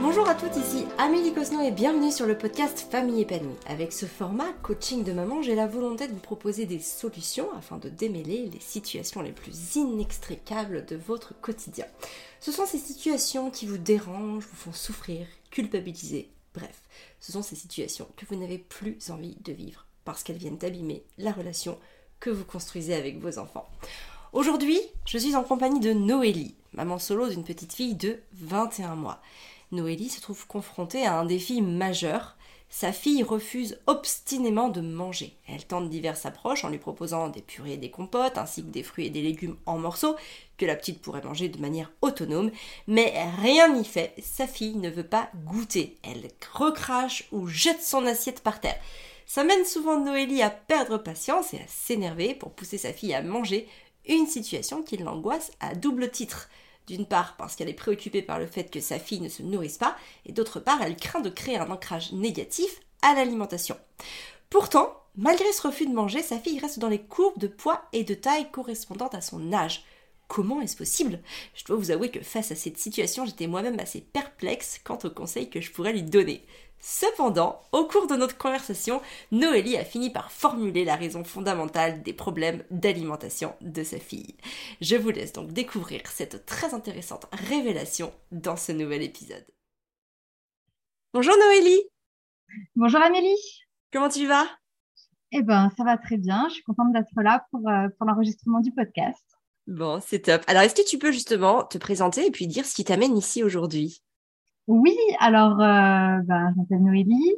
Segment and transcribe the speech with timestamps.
[0.00, 3.54] Bonjour à toutes, ici Amélie Cosno et bienvenue sur le podcast Famille épanouie.
[3.66, 7.78] Avec ce format coaching de maman, j'ai la volonté de vous proposer des solutions afin
[7.78, 11.86] de démêler les situations les plus inextricables de votre quotidien.
[12.40, 16.82] Ce sont ces situations qui vous dérangent, vous font souffrir, culpabiliser, bref,
[17.20, 21.04] ce sont ces situations que vous n'avez plus envie de vivre parce qu'elles viennent abîmer
[21.18, 21.78] la relation
[22.20, 23.68] que vous construisez avec vos enfants.
[24.32, 29.20] Aujourd'hui, je suis en compagnie de Noélie, maman solo d'une petite fille de 21 mois.
[29.74, 32.36] Noélie se trouve confrontée à un défi majeur.
[32.70, 35.36] Sa fille refuse obstinément de manger.
[35.46, 38.82] Elle tente diverses approches en lui proposant des purées et des compotes, ainsi que des
[38.82, 40.16] fruits et des légumes en morceaux,
[40.56, 42.50] que la petite pourrait manger de manière autonome,
[42.88, 45.98] mais rien n'y fait, sa fille ne veut pas goûter.
[46.02, 48.80] Elle recrache ou jette son assiette par terre.
[49.26, 53.22] Ça mène souvent Noélie à perdre patience et à s'énerver pour pousser sa fille à
[53.22, 53.68] manger,
[54.06, 56.48] une situation qui l'angoisse à double titre.
[56.86, 59.78] D'une part parce qu'elle est préoccupée par le fait que sa fille ne se nourrisse
[59.78, 63.76] pas, et d'autre part elle craint de créer un ancrage négatif à l'alimentation.
[64.50, 68.04] Pourtant, malgré ce refus de manger, sa fille reste dans les courbes de poids et
[68.04, 69.84] de taille correspondantes à son âge.
[70.28, 71.20] Comment est-ce possible?
[71.54, 75.10] Je dois vous avouer que face à cette situation, j'étais moi-même assez perplexe quant aux
[75.10, 76.44] conseils que je pourrais lui donner.
[76.86, 79.00] Cependant, au cours de notre conversation,
[79.32, 84.36] Noélie a fini par formuler la raison fondamentale des problèmes d'alimentation de sa fille.
[84.82, 89.46] Je vous laisse donc découvrir cette très intéressante révélation dans ce nouvel épisode.
[91.14, 91.84] Bonjour Noélie
[92.76, 94.46] Bonjour Amélie Comment tu vas?
[95.32, 96.48] Eh ben, ça va très bien.
[96.50, 99.24] Je suis contente d'être là pour, euh, pour l'enregistrement du podcast.
[99.66, 100.42] Bon, c'est top.
[100.48, 103.42] Alors, est-ce que tu peux justement te présenter et puis dire ce qui t'amène ici
[103.42, 104.02] aujourd'hui?
[104.66, 107.34] Oui, alors, euh, ben, je m'appelle Noélie,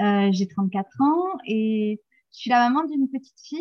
[0.00, 2.00] euh, j'ai 34 ans et
[2.32, 3.58] je suis la maman d'une petite fille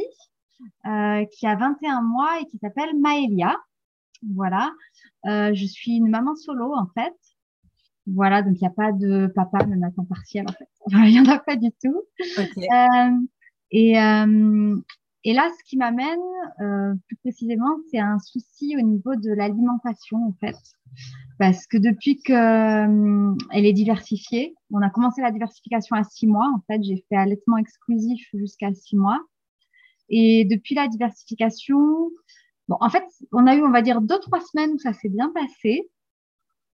[0.85, 3.55] euh, qui a 21 mois et qui s'appelle Maëlia.
[4.35, 4.71] Voilà,
[5.25, 7.15] euh, je suis une maman solo en fait.
[8.07, 10.69] Voilà, donc il n'y a pas de papa même à temps partiel en fait.
[10.91, 12.01] Il n'y en a pas du tout.
[12.37, 12.57] Ok.
[12.57, 13.11] Euh,
[13.71, 14.75] et, euh,
[15.27, 16.21] et là, ce qui m'amène
[16.61, 20.55] euh, plus précisément, c'est un souci au niveau de l'alimentation en fait,
[21.37, 26.27] parce que depuis que euh, elle est diversifiée, on a commencé la diversification à six
[26.27, 26.49] mois.
[26.55, 29.19] En fait, j'ai fait allaitement exclusif jusqu'à six mois,
[30.07, 32.09] et depuis la diversification,
[32.69, 35.09] bon, en fait, on a eu, on va dire, deux trois semaines où ça s'est
[35.09, 35.89] bien passé.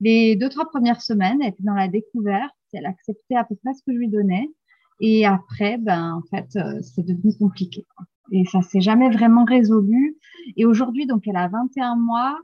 [0.00, 3.74] Les deux trois premières semaines, elle était dans la découverte, elle acceptait à peu près
[3.74, 4.48] ce que je lui donnais.
[5.00, 7.86] Et après, ben, en fait, euh, c'est devenu compliqué.
[8.30, 10.16] Et ça s'est jamais vraiment résolu.
[10.56, 12.38] Et aujourd'hui, donc, elle a 21 mois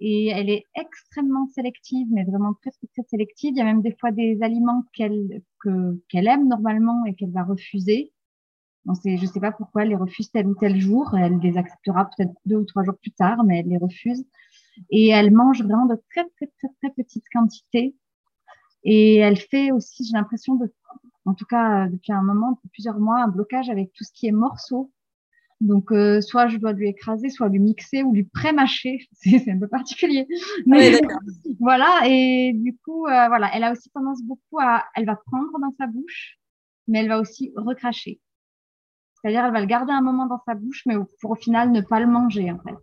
[0.00, 3.52] et elle est extrêmement sélective, mais vraiment très, très, sélective.
[3.54, 7.32] Il y a même des fois des aliments qu'elle, que, qu'elle aime normalement et qu'elle
[7.32, 8.12] va refuser.
[8.86, 11.16] On je sais pas pourquoi elle les refuse tel ou tel jour.
[11.16, 14.24] Elle les acceptera peut-être deux ou trois jours plus tard, mais elle les refuse.
[14.90, 17.96] Et elle mange vraiment de très, très, très, très petites quantités.
[18.82, 20.70] Et elle fait aussi, j'ai l'impression de
[21.26, 24.26] en tout cas depuis un moment, depuis plusieurs mois, un blocage avec tout ce qui
[24.26, 24.92] est morceaux.
[25.64, 28.98] Donc, euh, soit je dois lui écraser, soit lui mixer ou lui pré-mâcher.
[29.12, 30.26] C'est un peu particulier.
[30.66, 31.08] Mais Oui,
[31.58, 35.58] voilà, et du coup, euh, voilà, elle a aussi tendance beaucoup à, elle va prendre
[35.60, 36.38] dans sa bouche,
[36.86, 38.20] mais elle va aussi recracher.
[39.14, 41.80] C'est-à-dire, elle va le garder un moment dans sa bouche, mais pour au final ne
[41.80, 42.74] pas le manger, en fait.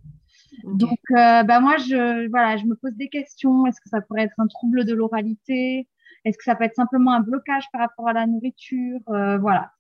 [0.64, 3.68] Donc, euh, bah moi, je, voilà, je me pose des questions.
[3.68, 5.88] Est-ce que ça pourrait être un trouble de l'oralité?
[6.26, 9.00] Est-ce que ça peut être simplement un blocage par rapport à la nourriture?
[9.10, 9.72] Euh, Voilà.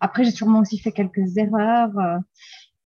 [0.00, 1.96] Après, j'ai sûrement aussi fait quelques erreurs.
[1.98, 2.18] Euh,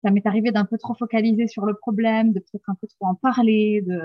[0.04, 3.06] ça m'est arrivé d'un peu trop focaliser sur le problème, de peut-être un peu trop
[3.06, 4.00] en parler, de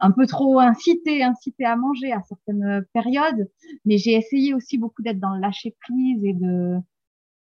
[0.00, 3.50] un peu trop inciter, inciter à manger à certaines périodes.
[3.84, 6.78] Mais j'ai essayé aussi beaucoup d'être dans le lâcher prise et de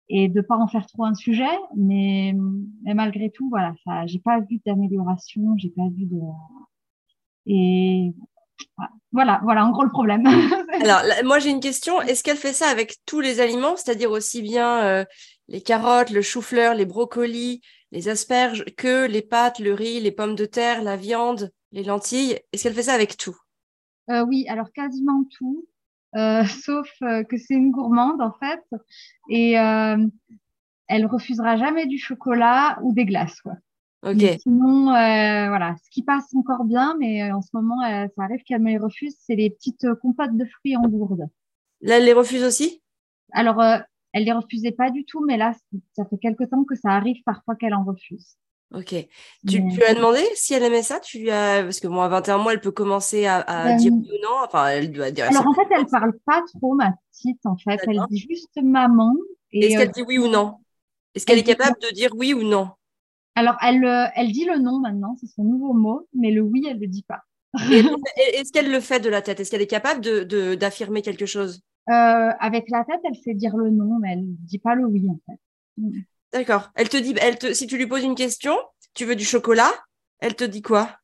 [0.09, 1.44] et de pas en faire trop un sujet.
[1.75, 2.33] Mais,
[2.83, 6.19] mais malgré tout, voilà, ça, j'ai pas vu d'amélioration, j'ai pas vu de
[7.45, 8.13] et
[9.12, 10.25] voilà, voilà, en gros le problème.
[10.84, 12.02] Alors, là, moi j'ai une question.
[12.02, 15.06] Est-ce qu'elle fait ça avec tous les aliments, c'est-à-dire aussi bien euh,
[15.47, 17.62] les carottes, le chou-fleur, les brocolis,
[17.92, 22.40] les asperges, que les pâtes, le riz, les pommes de terre, la viande, les lentilles?
[22.53, 23.36] Est-ce qu'elle fait ça avec tout?
[24.12, 25.66] Euh, oui, alors quasiment tout,
[26.16, 28.63] euh, sauf que c'est une gourmande en fait,
[29.30, 33.42] et elle refusera jamais du chocolat ou des glaces.
[33.42, 33.54] Quoi.
[34.04, 34.16] Ok.
[34.16, 38.07] Mais sinon, euh, voilà, ce qui passe encore bien, mais euh, en ce moment, euh,
[38.16, 41.28] ça arrive qu'elle me les refuse, c'est les petites compotes de fruits en gourde.
[41.81, 42.81] Là, elle les refuse aussi?
[43.34, 43.62] Alors,
[44.13, 45.54] elle les refusait pas du tout, mais là,
[45.96, 48.38] ça fait quelque temps que ça arrive parfois qu'elle en refuse.
[48.74, 48.88] Ok.
[48.88, 49.07] Tu,
[49.44, 51.00] Mais- tu lui as demandé si elle aimait ça?
[51.00, 51.63] Tu lui as...
[51.63, 54.24] Parce que bon, à 21 mois, elle peut commencer à, à Ben, dire oui ou
[54.24, 54.44] non.
[54.45, 55.25] Enfin, elle doit dire.
[55.25, 57.44] Alors en fait, elle parle pas trop, ma petite.
[57.45, 59.16] En fait, elle dit juste maman.
[59.52, 60.57] Est-ce euh, qu'elle dit oui ou non?
[61.16, 62.69] Est-ce qu'elle elle est capable de dire oui ou non?
[63.36, 66.66] Alors elle, euh, elle dit le non maintenant, c'est son nouveau mot, mais le oui,
[66.70, 67.22] elle le dit pas.
[67.54, 69.40] Est-ce qu'elle le fait de la tête?
[69.40, 71.62] Est-ce qu'elle est capable de, d'affirmer quelque chose?
[71.90, 74.86] Euh, Avec la tête, elle sait dire le non, mais elle ne dit pas le
[74.86, 75.40] oui, en fait.
[75.78, 76.02] Mm.
[76.31, 76.70] D'accord.
[76.76, 78.56] Elle te dit, elle te, si tu lui poses une question,
[78.94, 79.72] tu veux du chocolat,
[80.20, 81.00] elle te dit quoi?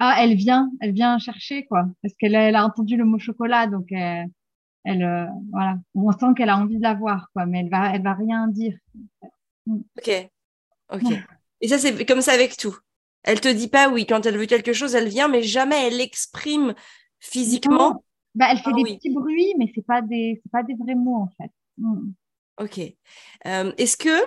[0.00, 1.86] Ah, elle vient, elle vient chercher, quoi.
[2.02, 4.28] Parce qu'elle elle a entendu le mot chocolat, donc elle,
[4.84, 5.76] elle euh, voilà.
[5.94, 8.76] On sent qu'elle a envie de l'avoir, quoi, mais elle va, elle va rien dire.
[9.68, 10.10] Ok.
[10.90, 11.12] Ok.
[11.60, 12.76] Et ça, c'est comme ça avec tout.
[13.22, 14.06] Elle te dit pas oui.
[14.06, 16.74] Quand elle veut quelque chose, elle vient, mais jamais elle l'exprime
[17.20, 18.04] physiquement.
[18.34, 21.22] Bah, elle fait ah des petits bruits, mais c'est pas des, pas des vrais mots
[21.22, 21.50] en fait.
[21.78, 22.12] Hmm.
[22.60, 22.80] Ok.
[23.46, 24.26] Euh, est-ce que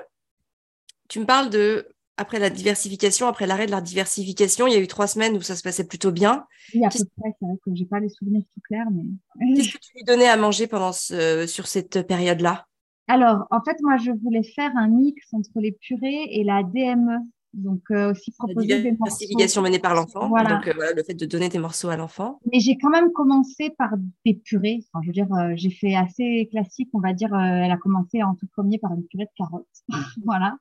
[1.08, 1.88] tu me parles de
[2.18, 5.42] après la diversification, après l'arrêt de la diversification, il y a eu trois semaines où
[5.42, 6.46] ça se passait plutôt bien.
[6.74, 7.36] Oui, à peu près.
[7.40, 9.56] C'est vrai que j'ai pas les souvenirs tout clairs, mais.
[9.56, 12.68] Qu'est-ce que tu lui donnais à manger pendant ce, sur cette période-là?
[13.12, 17.18] Alors, en fait, moi, je voulais faire un mix entre les purées et la DME,
[17.54, 19.62] donc euh, aussi proposer des morceaux.
[19.62, 20.30] menée par l'enfant.
[20.30, 22.40] Donc euh, voilà, le fait de donner des morceaux à l'enfant.
[22.50, 23.90] Mais j'ai quand même commencé par
[24.26, 24.80] des purées.
[24.88, 27.36] Enfin, je veux dire, euh, j'ai fait assez classique, on va dire.
[27.36, 29.68] elle a commencé en tout premier par une purée de carottes.
[30.24, 30.56] voilà.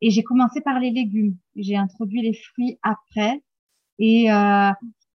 [0.00, 1.36] et j'ai commencé par les légumes.
[1.54, 3.40] J'ai introduit les fruits après.
[4.00, 4.30] Et,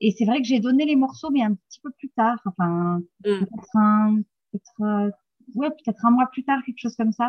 [0.00, 2.40] et c'est vrai que j'ai donné les morceaux, mais un petit peu plus tard.
[2.46, 3.38] Enfin, mm.
[3.38, 4.22] peut-être un,
[4.78, 7.28] ouais, peut-être un mois plus tard, quelque chose comme ça.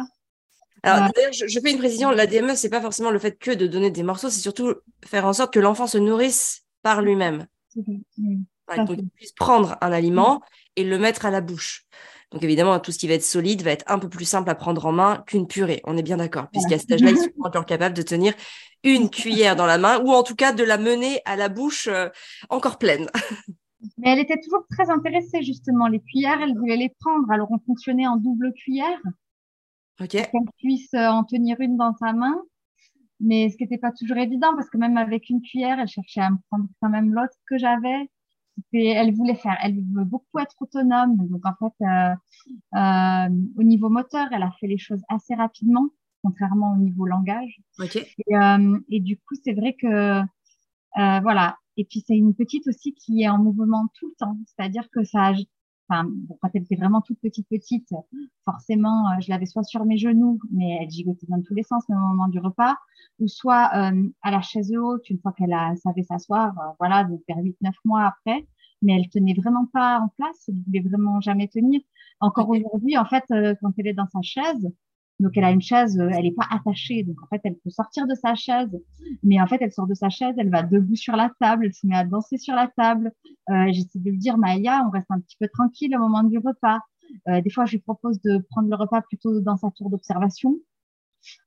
[0.83, 2.09] Alors, d'ailleurs, je, fais une précision.
[2.11, 4.73] La DME, c'est pas forcément le fait que de donner des morceaux, c'est surtout
[5.05, 7.45] faire en sorte que l'enfant se nourrisse par lui-même.
[7.75, 10.41] donc, qu'il puisse prendre un aliment
[10.75, 11.85] et le mettre à la bouche.
[12.31, 14.55] Donc, évidemment, tout ce qui va être solide va être un peu plus simple à
[14.55, 15.81] prendre en main qu'une purée.
[15.83, 18.33] On est bien d'accord, puisqu'à cet âge-là, ils sont encore capables de tenir
[18.83, 21.87] une cuillère dans la main ou en tout cas de la mener à la bouche
[21.87, 22.09] euh,
[22.49, 23.07] encore pleine.
[23.97, 25.87] Mais elle était toujours très intéressée, justement.
[25.87, 27.29] Les cuillères, elle voulait les prendre.
[27.31, 29.01] Alors, on fonctionnait en double cuillère.
[30.31, 32.41] Qu'elle puisse euh, en tenir une dans sa main.
[33.21, 36.21] Mais ce qui n'était pas toujours évident, parce que même avec une cuillère, elle cherchait
[36.21, 38.09] à me prendre quand même l'autre que j'avais.
[38.73, 41.27] Elle voulait faire, elle veut beaucoup être autonome.
[41.27, 42.15] Donc en fait, euh,
[42.75, 45.87] euh, au niveau moteur, elle a fait les choses assez rapidement,
[46.23, 47.61] contrairement au niveau langage.
[48.17, 50.21] Et, euh, et, du coup, c'est vrai que
[50.95, 51.57] voilà.
[51.77, 55.03] Et puis c'est une petite aussi qui est en mouvement tout le temps, c'est-à-dire que
[55.03, 55.33] ça,
[55.89, 56.09] enfin,
[56.41, 57.89] quand elle était vraiment toute petite, petite,
[58.45, 61.83] forcément, euh, je l'avais soit sur mes genoux, mais elle gigotait dans tous les sens
[61.89, 62.75] au moment du repas,
[63.19, 67.21] ou soit euh, à la chaise haute, une fois qu'elle savait s'asseoir, euh, voilà, donc
[67.27, 68.47] vers 8-9 mois après,
[68.81, 71.81] mais elle tenait vraiment pas en place, elle voulait vraiment jamais tenir.
[72.19, 74.71] Encore aujourd'hui, en fait, quand elle est dans sa chaise,
[75.21, 77.69] donc elle a une chaise, euh, elle n'est pas attachée, donc en fait elle peut
[77.69, 78.77] sortir de sa chaise,
[79.23, 81.73] mais en fait elle sort de sa chaise, elle va debout sur la table, elle
[81.73, 83.11] se met à danser sur la table.
[83.49, 86.39] Euh, J'essaie de lui dire Maïa, on reste un petit peu tranquille au moment du
[86.39, 86.79] repas.
[87.27, 90.55] Euh, des fois je lui propose de prendre le repas plutôt dans sa tour d'observation,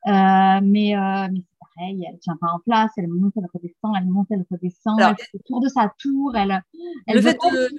[0.07, 3.95] euh, mais, euh, mais c'est pareil, elle tient pas en place, elle monte, elle redescend,
[3.97, 6.63] elle monte, elle redescend, elle fait tour de sa tour, elle.
[7.07, 7.71] elle le, fait de,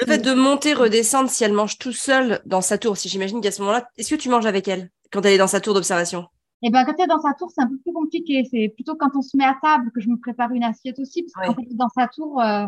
[0.00, 3.40] le fait de monter, redescendre, si elle mange tout seule dans sa tour, si j'imagine
[3.40, 5.74] qu'à ce moment-là, est-ce que tu manges avec elle quand elle est dans sa tour
[5.74, 6.26] d'observation?
[6.62, 8.46] Eh ben, quand elle est dans sa tour, c'est un peu plus compliqué.
[8.50, 11.22] C'est plutôt quand on se met à table que je me prépare une assiette aussi,
[11.22, 12.66] parce que quand elle est dans sa tour, euh,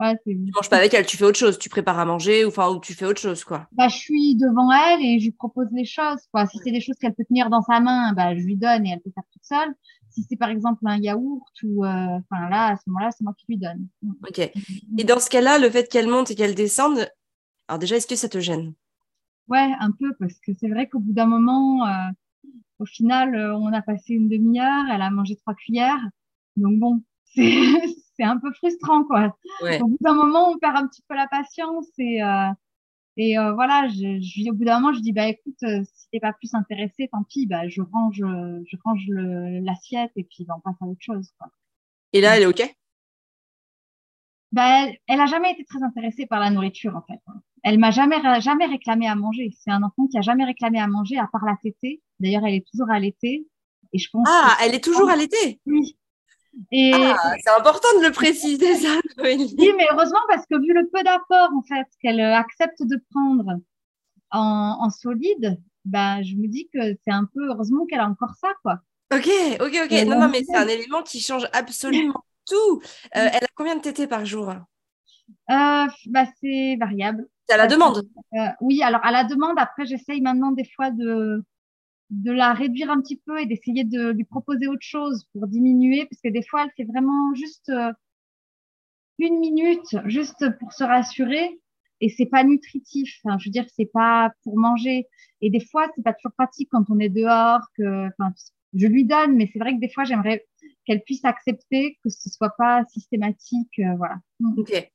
[0.00, 2.48] ouais, tu manges pas avec elle, tu fais autre chose, tu prépares à manger ou
[2.48, 3.68] enfin ou tu fais autre chose quoi.
[3.72, 6.46] Bah, je suis devant elle et je lui propose les choses quoi.
[6.46, 8.90] Si c'est des choses qu'elle peut tenir dans sa main, bah, je lui donne et
[8.90, 9.74] elle peut faire toute seule.
[10.10, 13.46] Si c'est par exemple un yaourt ou euh, là à ce moment-là, c'est moi qui
[13.48, 13.86] lui donne.
[14.26, 14.38] Ok.
[14.98, 17.08] Et dans ce cas-là, le fait qu'elle monte et qu'elle descende,
[17.70, 18.74] alors déjà, est-ce que ça te gêne?
[19.46, 22.10] Ouais, un peu, parce que c'est vrai qu'au bout d'un moment, euh,
[22.80, 26.04] au final, euh, on a passé une demi-heure, elle a mangé trois cuillères.
[26.56, 27.44] Donc bon, c'est
[28.24, 29.36] un peu frustrant, quoi.
[29.62, 32.48] Au bout d'un moment, on perd un petit peu la patience et, euh,
[33.16, 36.32] et voilà, je, je, au bout d'un moment, je dis, bah écoute, si t'es pas
[36.32, 40.80] plus intéressé, tant pis, bah, je range, je range l'assiette et puis bah, on passe
[40.80, 41.48] à autre chose, quoi.
[42.12, 42.76] Et là, elle est OK?
[44.52, 47.20] Bah, elle, elle a jamais été très intéressée par la nourriture, en fait.
[47.62, 49.50] Elle m'a jamais, jamais réclamé à manger.
[49.60, 52.02] C'est un enfant qui a jamais réclamé à manger à part la tétée.
[52.18, 53.46] D'ailleurs, elle est toujours allaitée.
[53.92, 54.26] Et je pense.
[54.28, 55.60] Ah, elle est toujours allaitée?
[55.66, 55.96] Oui.
[56.72, 59.00] Et ah, c'est important de le préciser ça.
[59.22, 63.58] oui, mais heureusement parce que vu le peu d'apport en fait qu'elle accepte de prendre
[64.30, 68.34] en, en solide, bah je me dis que c'est un peu heureusement qu'elle a encore
[68.40, 68.80] ça quoi.
[69.12, 69.28] Ok,
[69.60, 70.06] ok, ok.
[70.06, 72.80] non, non, mais c'est un élément qui change absolument tout.
[73.16, 74.50] Euh, elle a combien de tétés par jour?
[74.50, 74.54] Euh,
[75.48, 77.26] bah, C'est variable.
[77.48, 79.58] C'est à la demande euh, Oui, alors à la demande.
[79.58, 81.42] Après, j'essaye maintenant des fois de,
[82.10, 86.06] de la réduire un petit peu et d'essayer de lui proposer autre chose pour diminuer,
[86.06, 87.72] parce que des fois, elle fait vraiment juste
[89.18, 91.60] une minute, juste pour se rassurer.
[92.00, 93.20] Et c'est pas nutritif.
[93.38, 95.06] Je veux dire, c'est pas pour manger.
[95.42, 98.08] Et des fois, c'est pas toujours pratique quand on est dehors, que,
[98.74, 100.46] je lui donne, mais c'est vrai que des fois, j'aimerais
[100.86, 104.16] qu'elle puisse accepter que ce soit pas systématique, euh, voilà.
[104.38, 104.58] Mm.
[104.58, 104.90] Ok.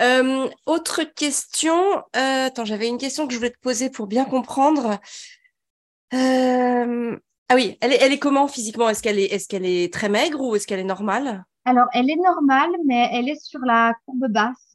[0.00, 1.98] Euh, autre question.
[2.16, 4.98] Euh, attends, j'avais une question que je voulais te poser pour bien comprendre.
[6.12, 8.88] Ah oui, elle est, elle est comment physiquement?
[8.88, 11.44] Est-ce qu'elle est, est-ce qu'elle est très maigre ou est-ce qu'elle est normale?
[11.64, 14.74] Alors, elle est normale, mais elle est sur la courbe basse.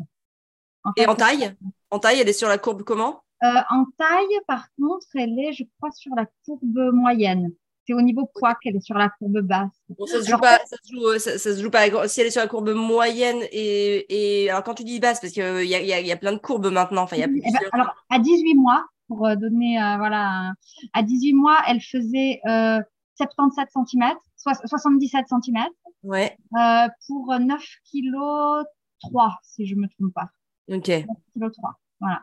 [0.98, 1.56] Et en taille?
[1.92, 3.24] En taille, elle est sur la courbe comment?
[3.42, 7.52] En taille, par contre, elle est, je crois, sur la courbe moyenne.
[7.86, 9.72] C'est au niveau poids qu'elle est sur la courbe basse.
[10.06, 12.08] ça se joue pas, ça se joue, ça, se joue pas.
[12.08, 15.34] Si elle est sur la courbe moyenne et, et alors quand tu dis basse, parce
[15.34, 17.04] qu'il y, y, a, y a plein de courbes maintenant.
[17.04, 20.54] Enfin, y a eh ben, alors à 18 mois, pour euh, donner euh, voilà,
[20.94, 22.82] à 18 mois, elle faisait euh,
[23.16, 25.64] 77 cm, 77 cm.
[26.04, 26.38] Ouais.
[26.58, 28.66] Euh, pour 9 kg
[29.02, 30.30] 3, si je me trompe pas.
[30.70, 30.88] Ok.
[30.88, 31.06] 9
[31.36, 32.22] kg 3, voilà.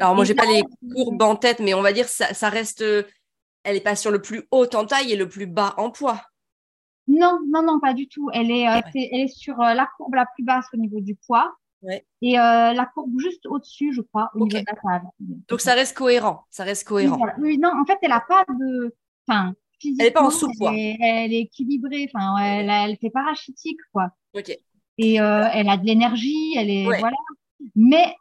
[0.00, 0.62] Alors moi, j'ai pas les
[0.94, 2.84] courbes en tête, mais on va dire ça, ça reste
[3.66, 6.22] elle n'est pas sur le plus haut en taille et le plus bas en poids.
[7.08, 8.30] Non, non, non, pas du tout.
[8.32, 11.16] Elle est, euh, elle est sur euh, la courbe la plus basse au niveau du
[11.16, 11.52] poids.
[12.22, 15.08] Et euh, la courbe juste au-dessus, je crois, au niveau de la table.
[15.48, 16.44] Donc ça reste cohérent.
[16.50, 17.18] Ça reste cohérent.
[17.38, 18.94] Oui, non, en fait, elle n'a pas de.
[19.28, 19.54] Enfin,
[19.84, 20.72] elle n'est pas en sous-poids.
[20.74, 22.10] Elle, est équilibrée.
[22.12, 24.10] Enfin, elle, elle fait parachitique, quoi.
[24.34, 24.50] Ok.
[24.98, 26.54] Et elle a de l'énergie.
[26.56, 27.16] Elle est voilà.
[27.74, 28.14] Mais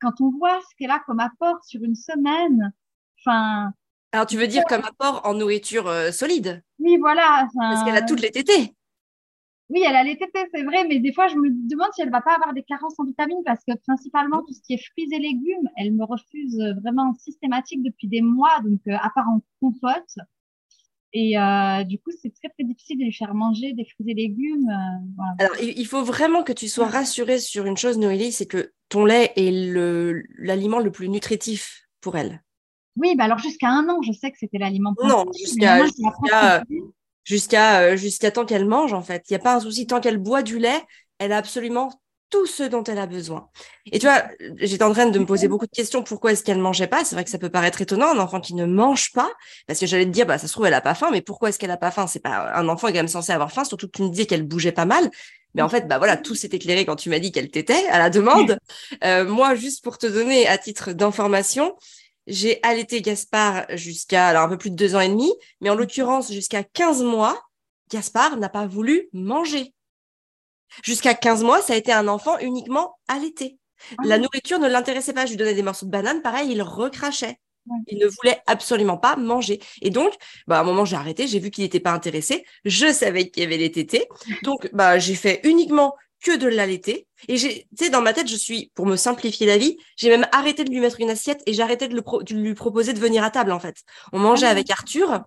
[0.00, 2.72] quand on voit ce qu'elle a comme apport sur une semaine,
[3.18, 3.72] enfin,
[4.12, 6.64] alors, tu veux dire comme apport en nourriture euh, solide?
[6.80, 7.46] Oui, voilà.
[7.56, 8.74] Parce qu'elle a toutes les tétés.
[9.70, 12.10] Oui, elle a les tétés, c'est vrai, mais des fois, je me demande si elle
[12.10, 15.08] va pas avoir des carences en vitamines parce que principalement, tout ce qui est fruits
[15.12, 19.40] et légumes, elle me refuse vraiment systématique depuis des mois, donc euh, à part en
[19.60, 20.16] compote.
[21.12, 24.14] Et euh, du coup, c'est très, très difficile de lui faire manger des fruits et
[24.14, 24.68] légumes.
[25.38, 29.04] Alors, il faut vraiment que tu sois rassurée sur une chose, Noélie, c'est que ton
[29.04, 29.52] lait est
[30.38, 32.42] l'aliment le plus nutritif pour elle.
[32.96, 35.78] Oui, bah alors jusqu'à un an, je sais que c'était l'aliment Non, jusqu'à
[37.30, 39.22] jusqu'à euh, jusqu'à temps qu'elle mange, en fait.
[39.28, 39.86] Il n'y a pas un souci.
[39.86, 40.82] Tant qu'elle boit du lait,
[41.18, 43.48] elle a absolument tout ce dont elle a besoin.
[43.90, 44.22] Et tu vois,
[44.56, 46.02] j'étais en train de me poser beaucoup de questions.
[46.02, 47.04] Pourquoi est-ce qu'elle ne mangeait pas?
[47.04, 49.30] C'est vrai que ça peut paraître étonnant, un enfant qui ne mange pas,
[49.66, 51.48] parce que j'allais te dire, bah ça se trouve elle a pas faim, mais pourquoi
[51.48, 52.06] est-ce qu'elle a pas faim?
[52.06, 54.26] C'est pas un enfant est quand même censé avoir faim, surtout que tu me disais
[54.26, 55.10] qu'elle bougeait pas mal.
[55.54, 57.98] Mais en fait, bah voilà, tout s'est éclairé quand tu m'as dit qu'elle t'était à
[57.98, 58.58] la demande.
[59.04, 61.74] Euh, moi, juste pour te donner à titre d'information,
[62.30, 65.74] j'ai allaité Gaspard jusqu'à alors un peu plus de deux ans et demi, mais en
[65.74, 67.40] l'occurrence jusqu'à 15 mois,
[67.90, 69.74] Gaspard n'a pas voulu manger.
[70.84, 73.58] Jusqu'à 15 mois, ça a été un enfant uniquement allaité.
[73.98, 75.26] Ah La nourriture ne l'intéressait pas.
[75.26, 77.38] Je lui donnais des morceaux de banane, pareil, il recrachait.
[77.88, 79.60] Il ne voulait absolument pas manger.
[79.82, 80.14] Et donc,
[80.46, 82.44] bah, à un moment, j'ai arrêté, j'ai vu qu'il n'était pas intéressé.
[82.64, 84.08] Je savais qu'il y avait les tétés.
[84.42, 87.06] Donc, bah, j'ai fait uniquement que de l'allaiter.
[87.28, 90.08] Et j'ai, tu sais, dans ma tête, je suis, pour me simplifier la vie, j'ai
[90.08, 93.24] même arrêté de lui mettre une assiette et j'ai arrêté de, lui proposer de venir
[93.24, 93.76] à table, en fait.
[94.12, 94.50] On mangeait ah.
[94.50, 95.22] avec Arthur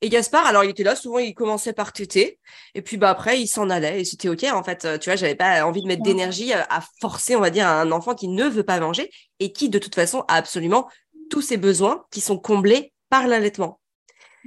[0.00, 0.46] et Gaspard.
[0.46, 2.38] Alors, il était là, souvent, il commençait par téter.
[2.74, 4.98] Et puis, bah, après, il s'en allait et c'était OK, en fait.
[5.00, 7.92] Tu vois, j'avais pas envie de mettre d'énergie à forcer, on va dire, à un
[7.92, 10.88] enfant qui ne veut pas manger et qui, de toute façon, a absolument
[11.30, 13.80] tous ses besoins qui sont comblés par l'allaitement.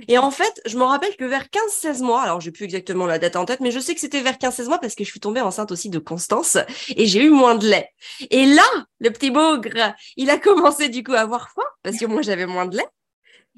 [0.08, 3.20] Et en fait, je me rappelle que vers 15-16 mois, alors j'ai plus exactement la
[3.20, 5.20] date en tête, mais je sais que c'était vers 15-16 mois parce que je suis
[5.20, 6.58] tombée enceinte aussi de Constance
[6.89, 7.89] et j'ai eu moins de lait.
[8.29, 8.63] Et là,
[9.00, 12.46] le petit bougre, il a commencé du coup à avoir froid parce que moi j'avais
[12.46, 12.88] moins de lait.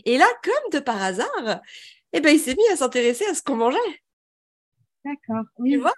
[0.06, 1.62] Et là, comme de par hasard,
[2.14, 3.78] eh ben, il s'est mis à s'intéresser à ce qu'on mangeait.
[5.04, 5.44] D'accord.
[5.66, 5.94] Tu vois?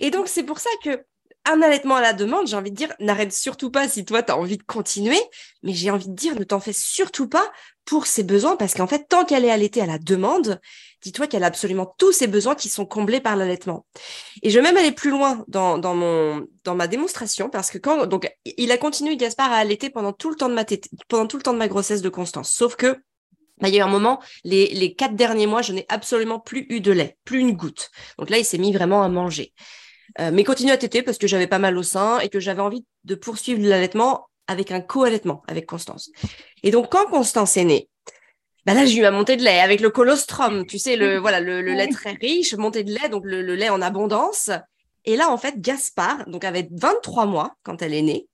[0.00, 1.04] Et donc, c'est pour ça que
[1.48, 4.32] un allaitement à la demande, j'ai envie de dire, n'arrête surtout pas si toi, tu
[4.32, 5.20] as envie de continuer,
[5.62, 7.50] mais j'ai envie de dire, ne t'en fais surtout pas
[7.84, 10.60] pour ses besoins, parce qu'en fait, tant qu'elle est allaitée à la demande,
[11.02, 13.86] dis-toi qu'elle a absolument tous ses besoins qui sont comblés par l'allaitement.
[14.42, 18.06] Et je vais même aller plus loin dans, mon, dans ma démonstration, parce que quand,
[18.06, 20.66] donc, il a continué, Gaspard, à allaiter pendant tout le temps de ma,
[21.08, 22.52] pendant tout le temps de ma grossesse de Constance.
[22.52, 22.98] Sauf que,
[23.60, 26.40] bah, il y a eu un moment, les, les quatre derniers mois, je n'ai absolument
[26.40, 27.90] plus eu de lait, plus une goutte.
[28.18, 29.54] Donc là, il s'est mis vraiment à manger.
[30.20, 32.62] Euh, mais continue à téter parce que j'avais pas mal au sein et que j'avais
[32.62, 36.10] envie de poursuivre l'allaitement avec un co-allaitement avec Constance.
[36.62, 37.88] Et donc, quand Constance est née,
[38.66, 41.40] bah là, j'ai eu ma montée de lait avec le colostrum, tu sais, le, voilà,
[41.40, 44.50] le, lait très riche, montée de lait, donc le, lait en abondance.
[45.04, 48.28] Et là, en fait, Gaspard, donc avait 23 mois quand elle est née,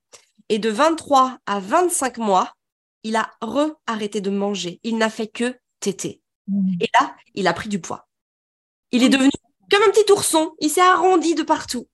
[0.49, 2.53] et de 23 à 25 mois,
[3.03, 4.81] il a re-arrêté de manger.
[4.83, 6.21] Il n'a fait que téter.
[6.49, 6.77] Mmh.
[6.81, 8.09] Et là, il a pris du poids.
[8.93, 9.31] Il est devenu
[9.75, 10.55] comme un petit ourson.
[10.61, 11.89] Il s'est arrondi de partout.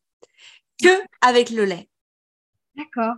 [0.83, 1.89] Que avec le lait.
[2.77, 3.15] D'accord.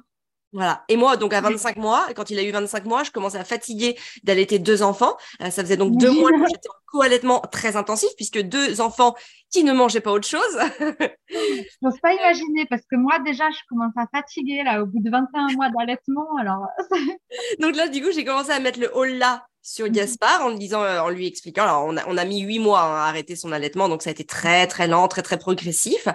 [0.53, 0.85] Voilà.
[0.89, 3.45] Et moi, donc à 25 mois, quand il a eu 25 mois, je commençais à
[3.45, 5.17] fatiguer d'allaiter deux enfants.
[5.41, 9.15] Euh, ça faisait donc deux mois que j'étais en co-allaitement très intensif, puisque deux enfants
[9.51, 10.59] qui ne mangeaient pas autre chose.
[10.79, 15.01] je n'ose pas imaginer, parce que moi, déjà, je commence à fatiguer là, au bout
[15.01, 16.29] de 21 mois d'allaitement.
[16.39, 16.67] Alors...
[17.61, 20.59] donc là, du coup, j'ai commencé à mettre le haut là sur Gaspard en lui
[20.59, 21.63] disant, en lui expliquant.
[21.63, 24.11] Alors, on a, on a mis huit mois hein, à arrêter son allaitement, donc ça
[24.11, 26.09] a été très, très lent, très, très progressif.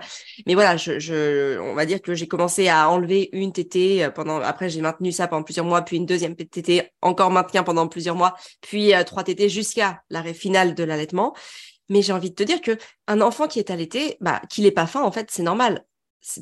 [0.45, 4.41] Mais voilà, je, je on va dire que j'ai commencé à enlever une tétée pendant.
[4.41, 8.15] Après, j'ai maintenu ça pendant plusieurs mois, puis une deuxième tétée encore maintien pendant plusieurs
[8.15, 11.33] mois, puis trois tétées jusqu'à l'arrêt final de l'allaitement.
[11.89, 12.77] Mais j'ai envie de te dire que
[13.07, 15.85] un enfant qui est allaité, bah, qu'il n'ait pas faim, en fait, c'est normal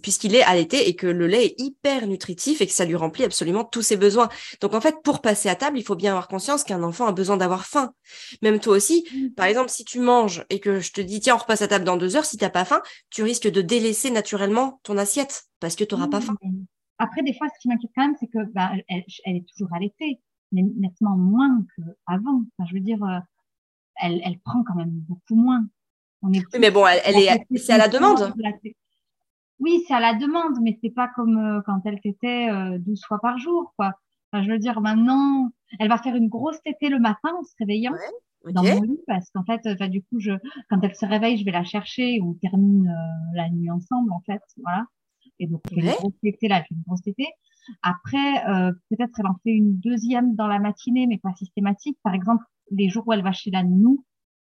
[0.01, 3.23] puisqu'il est allaité et que le lait est hyper nutritif et que ça lui remplit
[3.23, 4.29] absolument tous ses besoins.
[4.61, 7.11] Donc en fait, pour passer à table, il faut bien avoir conscience qu'un enfant a
[7.11, 7.93] besoin d'avoir faim.
[8.41, 9.29] Même toi aussi, mmh.
[9.35, 11.85] par exemple, si tu manges et que je te dis tiens, on repasse à table
[11.85, 15.45] dans deux heures, si tu n'as pas faim, tu risques de délaisser naturellement ton assiette
[15.59, 16.35] parce que tu n'auras pas faim.
[16.97, 20.21] Après, des fois, ce qui m'inquiète quand même, c'est que bah, elle, est toujours allaitée,
[20.51, 22.43] mais nettement moins qu'avant.
[22.57, 23.19] Enfin, je veux dire, euh,
[24.01, 25.65] elle, elle prend quand même beaucoup moins.
[26.21, 28.33] On est mais bon, elle, est, c'est à la demande.
[29.59, 33.03] Oui, c'est à la demande, mais c'est pas comme euh, quand elle tétait euh, 12
[33.05, 33.93] fois par jour, quoi.
[34.31, 37.53] Enfin, je veux dire, maintenant, elle va faire une grosse tétée le matin en se
[37.59, 37.93] réveillant
[38.51, 40.31] dans mon lit, parce qu'en fait, enfin, du coup, je,
[40.69, 44.21] quand elle se réveille, je vais la chercher, on termine euh, la nuit ensemble, en
[44.25, 44.85] fait, voilà.
[45.39, 47.27] Et donc, une grosse tétée là, une grosse tétée.
[47.81, 51.97] Après, euh, peut-être elle en fait une deuxième dans la matinée, mais pas systématique.
[52.03, 54.05] Par exemple, les jours où elle va chez la nounou,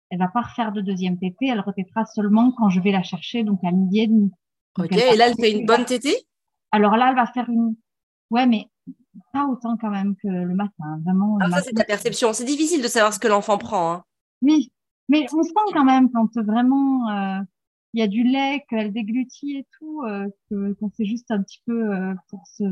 [0.09, 3.43] elle va pas refaire de deuxième tétée, elle répétera seulement quand je vais la chercher,
[3.43, 4.31] donc à midi et demi.
[4.79, 6.15] Ok, et là, elle fait une bonne tétée?
[6.71, 7.75] Alors là, elle va faire une.
[8.29, 8.67] Ouais, mais
[9.33, 10.99] pas autant quand même que le matin.
[11.03, 11.37] Vraiment.
[11.41, 12.33] Ah, ça, c'est ta perception.
[12.33, 13.93] C'est difficile de savoir ce que l'enfant prend.
[13.93, 14.03] Hein.
[14.41, 14.71] Oui,
[15.07, 17.39] mais on sent quand même quand vraiment euh,
[17.93, 21.61] il y a du lait, qu'elle déglutit et tout, euh, que, c'est juste un petit
[21.65, 22.63] peu euh, pour se.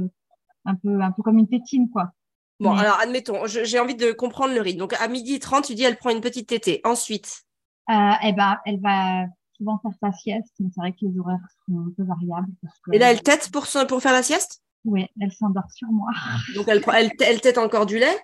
[0.69, 2.11] Un peu, un peu comme une tétine, quoi.
[2.59, 4.79] Bon, alors admettons, j'ai envie de comprendre le rythme.
[4.79, 6.81] Donc à midi 30, tu dis elle prend une petite tétée.
[6.83, 7.43] Ensuite
[7.89, 11.79] eh ben, Elle va souvent faire sa sieste, mais c'est vrai que les horaires sont
[11.79, 12.51] un peu variables.
[12.93, 14.61] Et là, elle tête pour, pour faire la sieste?
[14.85, 16.09] Oui, elle s'endort sur moi.
[16.55, 18.17] Donc, elle, elle, elle tête encore du lait?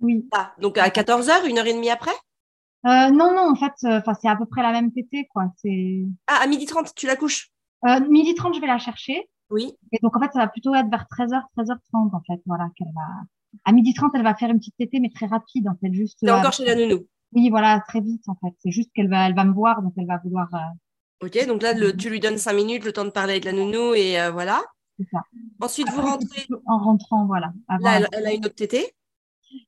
[0.00, 0.26] Oui.
[0.32, 2.10] Ah, donc, à 14h, une heure et demie après?
[2.86, 5.52] Euh, Non, non, en fait, euh, c'est à peu près la même tétée, quoi.
[6.26, 7.50] Ah, à midi 30, tu la couches?
[7.86, 9.28] Euh, Midi 30, je vais la chercher.
[9.50, 9.72] Oui.
[9.92, 12.92] Et donc, en fait, ça va plutôt être vers 13h, 13h30, en fait, voilà, qu'elle
[12.94, 13.02] va...
[13.64, 16.18] À midi 30, elle va faire une petite tétée, mais très rapide, en fait, juste...
[16.28, 17.06] Encore chez la nounou?
[17.32, 18.54] Oui, voilà, très vite en fait.
[18.58, 20.48] C'est juste qu'elle va, elle va me voir, donc elle va vouloir.
[20.54, 23.44] Euh, ok, donc là, le, tu lui donnes cinq minutes, le temps de parler avec
[23.44, 24.62] la nounou et euh, voilà.
[24.98, 25.20] C'est ça.
[25.60, 26.46] Ensuite, vous rentrez.
[26.66, 27.52] En rentrant, voilà.
[27.68, 28.94] là, elle, a une autre tétée.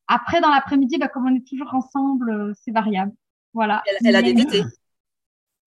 [0.08, 3.12] Après, dans l'après-midi, bah, comme on est toujours ensemble, euh, c'est variable.
[3.54, 3.82] Voilà.
[4.04, 4.64] Elle, a des tétées.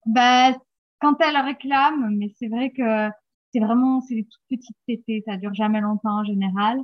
[0.04, 0.52] Bah,
[1.00, 3.08] quand elle réclame, mais c'est vrai que
[3.52, 6.78] c'est vraiment, c'est des toutes petites tétées, ça dure jamais longtemps en général.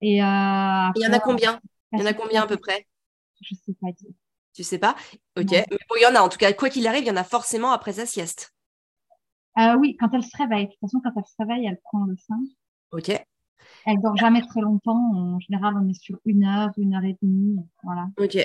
[0.00, 1.60] Et, il y en a combien?
[1.92, 2.86] Il y en a combien à peu près?
[3.40, 4.12] Je sais pas dire.
[4.54, 4.94] Tu sais pas
[5.38, 5.50] Ok.
[5.50, 6.52] Mais bon, il y en a en tout cas.
[6.52, 8.54] Quoi qu'il arrive, il y en a forcément après sa sieste.
[9.58, 10.66] Euh, oui, quand elle se réveille.
[10.66, 12.38] De toute façon, quand elle se réveille, elle prend le sein.
[12.92, 13.10] Ok.
[13.86, 15.12] Elle dort jamais très longtemps.
[15.14, 17.58] En général, on est sur une heure, une heure et demie.
[17.82, 18.08] Voilà.
[18.18, 18.36] Ok.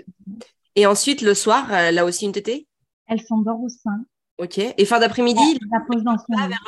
[0.76, 2.68] Et ensuite, le soir, elle a aussi une tétée?
[3.08, 4.06] Elle s'endort au sein.
[4.38, 4.60] Ok.
[4.60, 6.64] Et fin d'après-midi La pose dans son Vers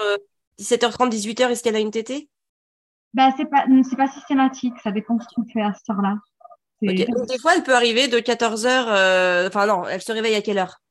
[0.59, 2.29] 17h30, 18h, est-ce qu'elle a une tétée?
[3.13, 4.73] Bah, c'est pas, c'est pas systématique.
[4.83, 6.17] Ça dépend de ce qu'on fait à cette heure-là.
[6.81, 10.35] Donc, des fois, elle peut arriver de 14 h euh, Enfin, non, elle se réveille
[10.35, 10.81] à quelle heure?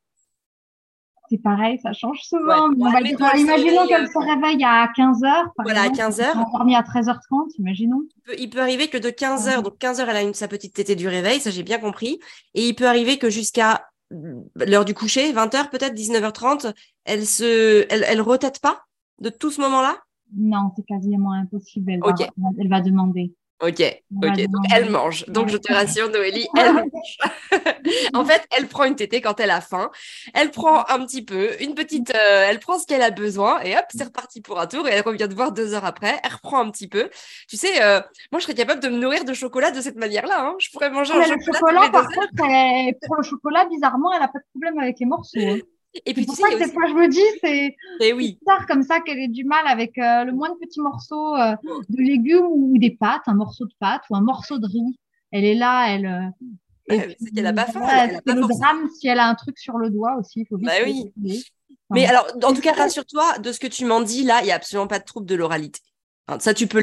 [1.30, 2.70] C'est pareil, ça change souvent.
[2.72, 8.02] imaginons qu'elle se réveille à 15 h Voilà, à 15 h dormi à 13h30, imaginons.
[8.38, 10.74] Il peut, arriver que de 15 h donc 15 h elle a une, sa petite
[10.74, 12.18] tétée du réveil, ça j'ai bien compris.
[12.54, 13.86] Et il peut arriver que jusqu'à
[14.54, 16.72] l'heure du coucher, 20 h peut-être, 19h30,
[17.04, 18.84] elle se, elle, elle retête pas
[19.20, 19.98] de tout ce moment-là?
[20.34, 21.92] Non, c'est quasiment impossible.
[21.92, 22.00] Elle,
[22.58, 23.34] elle va demander.
[23.60, 23.80] Ok,
[24.22, 24.36] ok.
[24.46, 25.26] Donc elle mange.
[25.26, 27.18] Donc je te rassure, Noélie, elle mange.
[28.14, 29.90] en fait, elle prend une tétée quand elle a faim.
[30.32, 33.76] Elle prend un petit peu, une petite, euh, elle prend ce qu'elle a besoin et
[33.76, 34.86] hop, c'est reparti pour un tour.
[34.86, 36.20] Et elle revient de voir deux heures après.
[36.22, 37.10] Elle reprend un petit peu.
[37.48, 40.40] Tu sais, euh, moi je serais capable de me nourrir de chocolat de cette manière-là.
[40.40, 40.54] Hein.
[40.60, 41.36] Je pourrais manger un chocolat.
[41.36, 45.06] Le chocolat, par contre, pour le chocolat, bizarrement, elle a pas de problème avec les
[45.06, 45.40] morceaux.
[45.40, 45.58] Hein.
[46.04, 48.38] Et puis, tu sais, que des fois, je me dis, c'est eh oui.
[48.40, 51.56] bizarre comme ça qu'elle ait du mal avec euh, le moindre petit morceau euh,
[51.88, 54.98] de légumes ou des pâtes, un morceau de pâte ou un morceau de riz.
[55.32, 56.06] Elle est là, elle.
[56.90, 57.86] Euh, c'est qu'elle n'a pas faim.
[58.26, 60.40] c'est le drame si elle a un truc sur le doigt aussi.
[60.40, 61.12] Il faut bah oui.
[61.90, 64.52] Mais alors, en tout cas, rassure-toi, de ce que tu m'en dis, là, il n'y
[64.52, 65.80] a absolument pas de trouble de l'oralité.
[66.38, 66.82] Ça, tu peux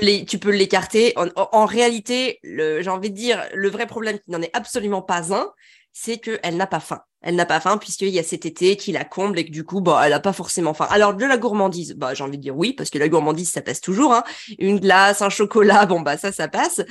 [0.52, 1.13] l'écarter.
[1.15, 5.32] En, en, réalité, j'ai envie de dire, le vrai problème, qui n'en est absolument pas
[5.34, 5.52] un,
[5.94, 7.02] c'est qu'elle n'a pas faim.
[7.26, 9.66] Elle n'a pas faim puisqu'il y a cet été qui la comble et que du
[9.66, 10.86] coup, bah, elle n'a pas forcément faim.
[10.92, 13.64] Alors, de la gourmandise, bah, j'ai envie de dire oui, parce que la gourmandise, ça
[13.64, 14.14] passe toujours.
[14.14, 14.24] Hein.
[14.60, 16.82] Une glace, un chocolat, bon, bah, ça, ça passe.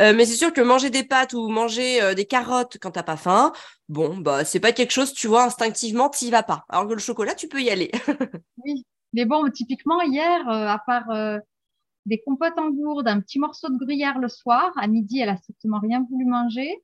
[0.00, 3.04] Euh, mais c'est sûr que manger des pâtes ou manger euh, des carottes quand t'as
[3.04, 3.52] pas faim,
[3.88, 6.64] bon, bah, c'est pas quelque chose, tu vois, instinctivement, t'y vas pas.
[6.68, 7.92] Alors que le chocolat, tu peux y aller.
[8.64, 8.84] oui.
[9.12, 11.06] Mais bon, typiquement, hier, euh, à part
[12.04, 15.36] des compotes en gourde, un petit morceau de gruyère le soir, à midi, elle a
[15.36, 16.82] strictement rien voulu manger.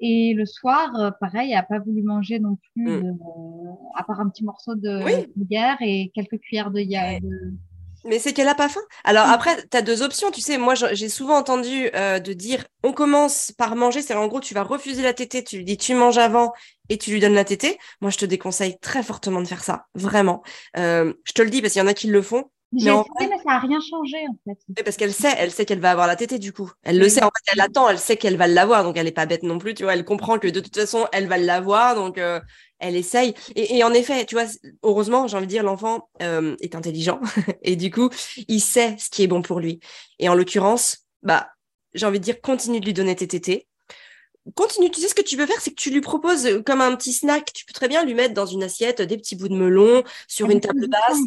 [0.00, 3.06] Et le soir, euh, pareil, elle n'a pas voulu manger non plus, mm.
[3.06, 5.02] euh, à part un petit morceau de,
[5.44, 7.54] guerre et quelques cuillères de, de,
[8.04, 8.80] mais c'est qu'elle a pas faim.
[9.04, 10.30] Alors après, tu as deux options.
[10.30, 14.00] Tu sais, moi, j'ai souvent entendu euh, de dire on commence par manger.
[14.00, 15.44] C'est en gros, tu vas refuser la tétée.
[15.44, 16.52] Tu lui dis tu manges avant
[16.88, 17.78] et tu lui donnes la tétée.
[18.00, 19.86] Moi, je te déconseille très fortement de faire ça.
[19.94, 20.42] Vraiment.
[20.76, 22.50] Euh, je te le dis parce qu'il y en a qui le font.
[22.72, 24.82] J'ai essayé, mais ça n'a rien changé en fait.
[24.84, 26.70] Parce qu'elle sait, elle sait qu'elle va avoir la tétée du coup.
[26.84, 29.12] Elle le sait, en fait, elle attend, elle sait qu'elle va l'avoir, donc elle est
[29.12, 29.94] pas bête non plus, tu vois.
[29.94, 32.40] Elle comprend que de toute façon, elle va l'avoir, donc euh,
[32.78, 33.34] elle essaye.
[33.56, 34.44] Et, en effet, tu vois,
[34.84, 37.20] heureusement, j'ai envie de dire, l'enfant euh, est intelligent
[37.62, 38.08] et du coup,
[38.46, 39.80] il sait ce qui est bon pour lui.
[40.20, 41.50] Et en l'occurrence, bah,
[41.94, 43.66] j'ai envie de dire, continue de lui donner tes tétés.
[44.54, 46.80] Continue, tu sais ce que tu peux faire, c'est que tu lui proposes euh, comme
[46.80, 47.52] un petit snack.
[47.52, 50.46] Tu peux très bien lui mettre dans une assiette des petits bouts de melon sur
[50.48, 51.18] ah, une table basse,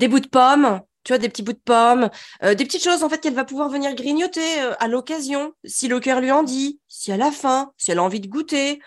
[0.00, 2.10] des bouts de pommes, tu vois, des petits bouts de pommes,
[2.42, 6.00] euh, des petites choses en fait qu'elle va pouvoir venir grignoter à l'occasion, si le
[6.00, 8.80] cœur lui en dit, si elle a faim, si elle a envie de goûter.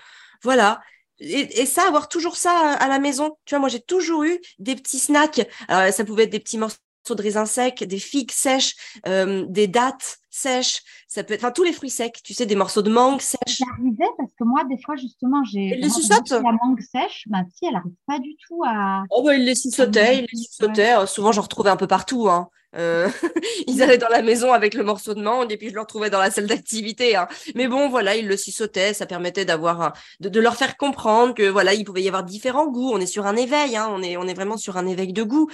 [0.44, 0.82] Voilà
[1.20, 3.38] et, ça, avoir toujours ça à, la maison.
[3.46, 5.48] Tu vois, moi, j'ai toujours eu des petits snacks.
[5.68, 6.78] Alors, ça pouvait être des petits morceaux
[7.10, 8.76] de raisin sec, des figues sèches,
[9.08, 10.82] euh, des dattes sèches.
[11.08, 12.22] Ça peut être, enfin, tous les fruits secs.
[12.24, 13.60] Tu sais, des morceaux de mangue sèches.
[13.60, 17.26] J'arrivais parce que moi, des fois, justement, j'ai la mangue sèche.
[17.28, 19.04] Ma fille, elle n'arrive pas du tout à.
[19.10, 21.06] Oh, bah, il les suçotait, il les suçotait.
[21.08, 22.30] Souvent, j'en retrouvais un peu partout.
[22.30, 22.50] Hein.
[22.76, 23.08] Euh,
[23.68, 26.10] ils allaient dans la maison avec le morceau de mangue et puis je le retrouvais
[26.10, 27.16] dans la salle d'activité.
[27.16, 27.28] Hein.
[27.56, 31.74] Mais bon, voilà, ils le sautaient, ça permettait d'avoir de, leur faire comprendre que voilà,
[31.74, 32.92] il pouvait y avoir différents goûts.
[32.92, 33.88] On est sur un éveil, hein.
[33.92, 35.50] on est on est vraiment sur un éveil de goût.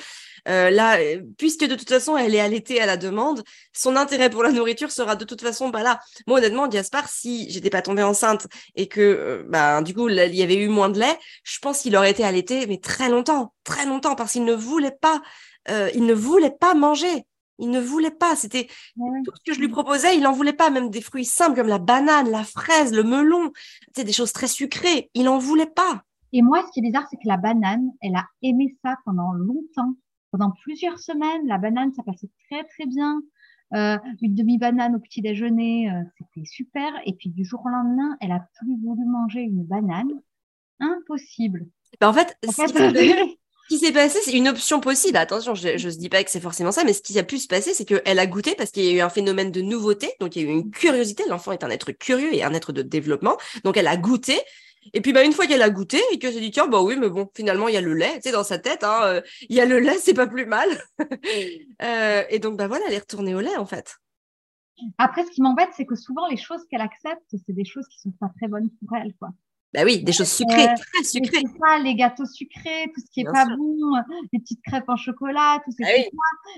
[0.47, 0.97] Euh, là,
[1.37, 4.68] puisque de toute façon elle est allaitée à la demande, son intérêt pour la nourriture
[4.89, 5.99] sera de toute façon pas là.
[6.27, 10.35] Moi honnêtement, Gaspard, si j'étais pas tombée enceinte et que euh, bah, du coup il
[10.35, 13.53] y avait eu moins de lait, je pense qu'il aurait été allaité mais très longtemps,
[13.63, 15.21] très longtemps parce qu'il ne voulait pas
[15.69, 17.25] euh, il ne voulait pas manger.
[17.61, 18.35] Il ne voulait pas.
[18.37, 20.69] C'était tout ce que je lui proposais, il n'en voulait pas.
[20.69, 23.51] Même des fruits simples comme la banane, la fraise, le melon,
[23.93, 25.11] c'est des choses très sucrées.
[25.13, 26.03] Il n'en voulait pas.
[26.31, 29.33] Et moi, ce qui est bizarre, c'est que la banane, elle a aimé ça pendant
[29.33, 29.93] longtemps,
[30.31, 31.47] pendant plusieurs semaines.
[31.47, 33.21] La banane, ça passait très très bien.
[33.75, 36.91] Euh, une demi-banane au petit déjeuner, euh, c'était super.
[37.05, 40.11] Et puis du jour au lendemain, elle a plus voulu manger une banane.
[40.79, 41.67] Impossible.
[42.01, 45.17] En fait, en fait ce qui s'est passé, c'est une option possible.
[45.17, 47.47] Attention, je ne dis pas que c'est forcément ça, mais ce qui a pu se
[47.47, 50.11] passer, c'est qu'elle a goûté parce qu'il y a eu un phénomène de nouveauté.
[50.19, 51.23] Donc, il y a eu une curiosité.
[51.27, 53.37] L'enfant est un être curieux et un être de développement.
[53.63, 54.39] Donc, elle a goûté.
[54.93, 56.95] Et puis, bah, une fois qu'elle a goûté et qu'elle s'est dit, tiens, bah oui,
[56.97, 59.21] mais bon, finalement, il y a le lait, tu sais, dans sa tête, hein, euh,
[59.49, 60.69] il y a le lait, c'est pas plus mal.
[61.81, 63.97] euh, et donc, bah voilà, elle est retournée au lait, en fait.
[64.97, 67.99] Après, ce qui m'embête, c'est que souvent, les choses qu'elle accepte, c'est des choses qui
[67.99, 69.29] sont pas très bonnes pour elle, quoi.
[69.73, 71.43] Bah oui, des choses sucrées, euh, très sucrées.
[71.45, 73.91] C'est ça, les gâteaux sucrés, tout ce qui est pas bon,
[74.33, 75.85] les petites crêpes en chocolat, tout ça.
[75.87, 76.01] Ah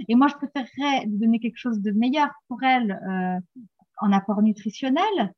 [0.07, 3.59] Et moi, je préférerais lui donner quelque chose de meilleur pour elle euh,
[4.01, 5.33] en apport nutritionnel.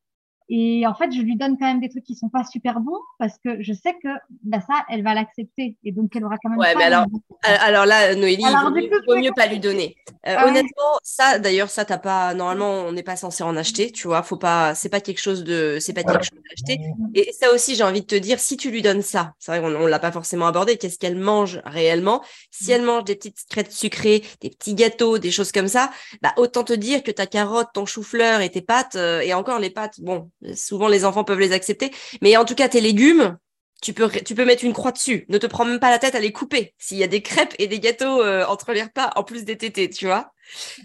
[0.49, 2.99] Et en fait, je lui donne quand même des trucs qui sont pas super bons
[3.17, 4.09] parce que je sais que
[4.43, 5.77] bah, ça, elle va l'accepter.
[5.83, 6.59] Et donc, elle aura quand même.
[6.59, 9.95] Ouais, mais alors, euh, alors là, Noélie, il vaut, mieux, pas lui donner.
[10.27, 12.33] Euh, ah honnêtement, ça, d'ailleurs, ça, t'as pas.
[12.33, 14.21] Normalement, on n'est pas censé en acheter, tu vois.
[14.23, 14.75] Faut pas.
[14.75, 15.77] C'est pas quelque chose de.
[15.79, 16.81] C'est pas quelque chose d'acheter.
[17.15, 19.61] Et ça aussi, j'ai envie de te dire, si tu lui donnes ça, c'est vrai
[19.61, 20.77] qu'on on l'a pas forcément abordé.
[20.77, 22.23] Qu'est-ce qu'elle mange réellement?
[22.51, 25.89] Si elle mange des petites crêtes sucrées, des petits gâteaux, des choses comme ça,
[26.21, 29.59] bah autant te dire que ta carotte, ton chou-fleur et tes pâtes, euh, et encore
[29.59, 31.91] les pâtes, bon souvent les enfants peuvent les accepter.
[32.21, 33.37] Mais en tout cas, tes légumes,
[33.81, 35.25] tu peux, tu peux mettre une croix dessus.
[35.29, 36.73] Ne te prends même pas la tête à les couper.
[36.77, 39.57] S'il y a des crêpes et des gâteaux euh, entre les repas, en plus des
[39.57, 40.31] tétés, tu vois.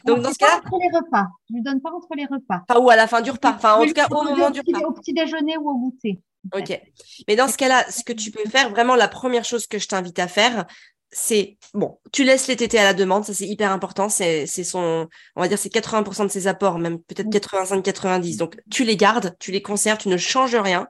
[0.04, 1.26] Donc, dans ce cas entre les repas.
[1.48, 2.64] Je ne donne pas entre les repas.
[2.66, 3.54] Pas ou à la fin du repas.
[3.54, 4.80] Enfin, en tout cas, au moment du repas.
[4.86, 6.20] Au petit déjeuner ou au goûter.
[6.54, 6.80] Ok.
[7.26, 9.86] Mais dans ce cas-là, ce que tu peux faire, vraiment, la première chose que je
[9.86, 10.66] t'invite à faire,
[11.10, 15.08] c'est bon, tu laisses les tétés à la demande, ça c'est hyper important, c'est son
[15.36, 18.36] on va dire c'est 80% de ses apports, même peut-être 85 90.
[18.36, 20.86] Donc tu les gardes, tu les conserves, tu ne changes rien.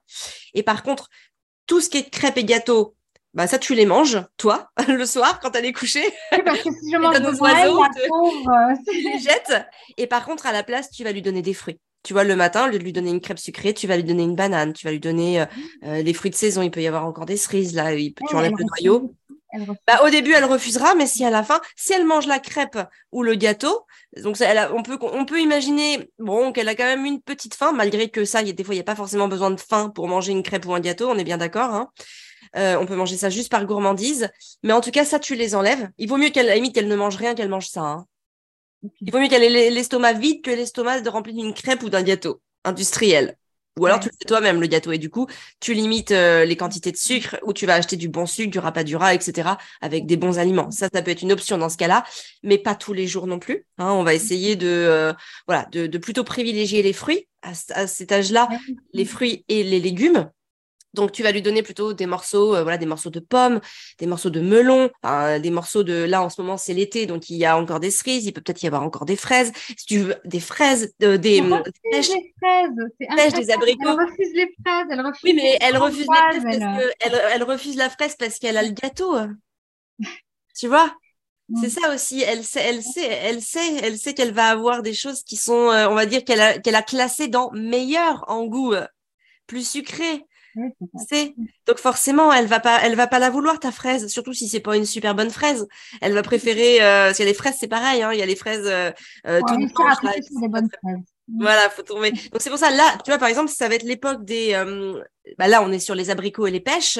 [0.55, 1.09] Et par contre,
[1.67, 2.97] tout ce qui est crêpes et gâteaux,
[3.35, 6.05] bah ça tu les manges toi le soir quand elle est couchée.
[6.45, 7.85] parce que si je mange nos oiseaux,
[8.87, 11.79] tu les jettes et par contre à la place, tu vas lui donner des fruits.
[12.05, 14.05] Tu vois, le matin, au lieu de lui donner une crêpe sucrée, tu vas lui
[14.05, 15.89] donner une banane, tu vas lui donner euh, mmh.
[15.89, 16.63] euh, les fruits de saison.
[16.63, 19.15] Il peut y avoir encore des cerises, là, tu enlèves le noyau.
[19.87, 22.79] Bah, au début, elle refusera, mais si à la fin, si elle mange la crêpe
[23.13, 23.87] ou le gâteau,
[24.23, 24.37] donc
[24.73, 28.25] on peut on peut imaginer bon qu'elle a quand même une petite faim, malgré que
[28.25, 30.33] ça, y a, des fois, il n'y a pas forcément besoin de faim pour manger
[30.33, 31.71] une crêpe ou un gâteau, on est bien d'accord.
[31.71, 31.91] Hein.
[32.57, 34.31] Euh, on peut manger ça juste par gourmandise,
[34.63, 35.89] mais en tout cas, ça, tu les enlèves.
[35.99, 37.81] Il vaut mieux qu'elle, limite, qu'elle ne mange rien, qu'elle mange ça.
[37.81, 38.07] Hein.
[39.01, 42.03] Il vaut mieux qu'elle ait l'estomac vide que l'estomac de rempli d'une crêpe ou d'un
[42.03, 43.37] gâteau industriel.
[43.79, 45.27] Ou alors tu le fais toi-même le gâteau et du coup
[45.61, 48.59] tu limites euh, les quantités de sucre ou tu vas acheter du bon sucre, du
[48.59, 49.51] rapadura, etc.
[49.81, 50.71] avec des bons aliments.
[50.71, 52.05] Ça, ça peut être une option dans ce cas-là,
[52.43, 53.67] mais pas tous les jours non plus.
[53.79, 53.91] Hein.
[53.93, 55.13] On va essayer de euh,
[55.47, 58.49] voilà de, plutôt privilégier les fruits à cet âge-là,
[58.93, 60.29] les fruits et les légumes
[60.95, 63.61] donc, tu vas lui donner plutôt des morceaux, euh, voilà, des morceaux de pommes,
[63.99, 64.91] des morceaux de melon,
[65.41, 66.05] des morceaux de.
[66.05, 68.27] Là, en ce moment, c'est l'été, donc il y a encore des cerises.
[68.27, 69.53] Il peut peut-être y avoir encore des fraises.
[69.77, 71.43] Si tu veux, des fraises, euh, des
[71.91, 73.89] pêches, des fraises, des abricots.
[73.89, 74.87] Elle refuse les fraises.
[74.91, 78.17] Elle refuse oui, mais elle refuse les fraises parce que elle, elle refuse la fraise
[78.19, 79.15] parce qu'elle a le gâteau.
[80.57, 80.95] tu vois?
[81.61, 82.23] C'est ça aussi.
[82.23, 85.71] Elle sait, elle sait, elle sait, elle sait qu'elle va avoir des choses qui sont,
[85.71, 88.75] euh, on va dire qu'elle a, qu'elle a classé dans meilleur en goût,
[89.47, 90.25] plus sucré.
[91.09, 91.35] C'est
[91.67, 94.61] donc forcément, elle va pas, elle va pas la vouloir ta fraise, surtout si c'est
[94.61, 95.67] pas une super bonne fraise.
[96.01, 96.83] Elle va préférer.
[96.83, 98.03] Euh, si y a les fraises, c'est pareil.
[98.03, 98.91] Hein, il y a les fraises euh,
[99.27, 101.05] euh des bonnes fraises.
[101.39, 102.11] Voilà, faut tomber.
[102.11, 102.71] Donc c'est pour ça.
[102.71, 104.55] Là, tu vois, par exemple, ça va être l'époque des.
[104.55, 105.01] Euh,
[105.39, 106.99] bah là, on est sur les abricots et les pêches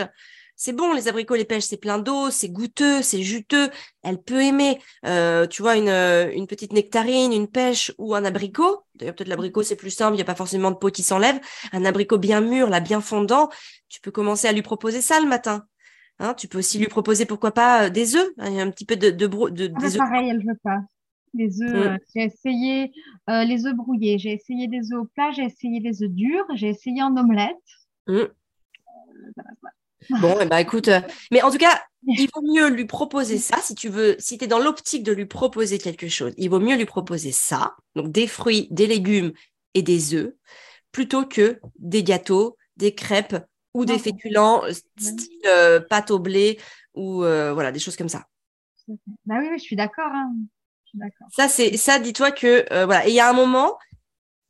[0.61, 3.71] c'est bon, les abricots, les pêches, c'est plein d'eau, c'est goûteux, c'est juteux.
[4.03, 8.25] Elle peut aimer, euh, tu vois, une, euh, une, petite nectarine, une pêche ou un
[8.25, 8.83] abricot.
[8.97, 11.39] D'ailleurs, peut-être l'abricot, c'est plus simple, il n'y a pas forcément de peau qui s'enlève.
[11.71, 13.49] Un abricot bien mûr, là, bien fondant,
[13.89, 15.65] tu peux commencer à lui proposer ça le matin.
[16.19, 18.97] Hein, tu peux aussi lui proposer, pourquoi pas, euh, des œufs, hein, un petit peu
[18.97, 20.81] de, de, de, ah, des Pareil, elle veut pas.
[21.35, 21.99] Les œufs, mmh.
[22.17, 22.93] j'ai essayé
[23.29, 26.69] les œufs brouillés, j'ai essayé des œufs au plat, j'ai essayé les œufs durs, j'ai
[26.69, 27.55] essayé en omelette.
[28.09, 28.25] Mmh.
[30.21, 33.75] Bon, ben, écoute, euh, mais en tout cas, il vaut mieux lui proposer ça si
[33.75, 36.77] tu veux, si tu es dans l'optique de lui proposer quelque chose, il vaut mieux
[36.77, 39.33] lui proposer ça, donc des fruits, des légumes
[39.75, 40.33] et des œufs,
[40.93, 43.37] plutôt que des gâteaux, des crêpes
[43.75, 46.59] ou des féculents euh, style euh, pâte au blé
[46.95, 48.25] ou voilà, des choses comme ça.
[49.27, 50.11] Bah oui, je suis d'accord.
[50.11, 50.33] Hein.
[51.31, 53.79] Ça, c'est ça, dis-toi que voilà, et il y a un moment,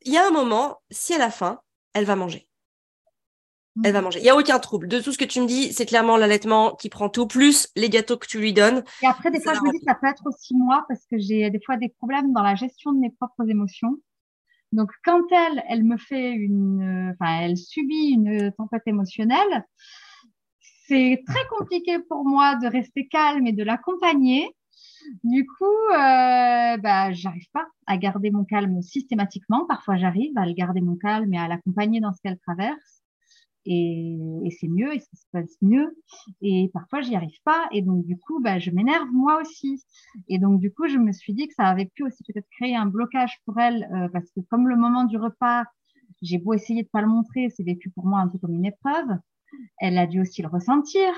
[0.01, 1.59] il y a un moment, si elle a faim,
[1.93, 2.48] elle va manger
[3.83, 4.19] elle va manger.
[4.19, 4.87] Il n'y a aucun trouble.
[4.87, 7.89] De tout ce que tu me dis, c'est clairement l'allaitement qui prend tout, plus les
[7.89, 8.83] gâteaux que tu lui donnes.
[9.03, 11.17] Et après, des fois, je me dis que ça peut être aussi moi parce que
[11.17, 13.97] j'ai des fois des problèmes dans la gestion de mes propres émotions.
[14.71, 19.65] Donc, quand elle, elle me fait une, enfin, elle subit une tempête émotionnelle,
[20.87, 24.55] c'est très compliqué pour moi de rester calme et de l'accompagner.
[25.23, 29.65] Du coup, euh, bah, j'arrive pas à garder mon calme systématiquement.
[29.65, 32.98] Parfois, j'arrive à le garder mon calme et à l'accompagner dans ce qu'elle traverse
[33.65, 34.17] et,
[34.59, 35.97] c'est mieux et ça se passe mieux.
[36.41, 37.67] Et parfois, j'y arrive pas.
[37.71, 39.83] Et donc, du coup, bah, je m'énerve moi aussi.
[40.27, 42.75] Et donc, du coup, je me suis dit que ça avait pu aussi peut-être créer
[42.75, 45.63] un blocage pour elle euh, parce que comme le moment du repas,
[46.21, 48.65] j'ai beau essayer de pas le montrer, c'est vécu pour moi un peu comme une
[48.65, 49.07] épreuve
[49.79, 51.13] elle a dû aussi le ressentir.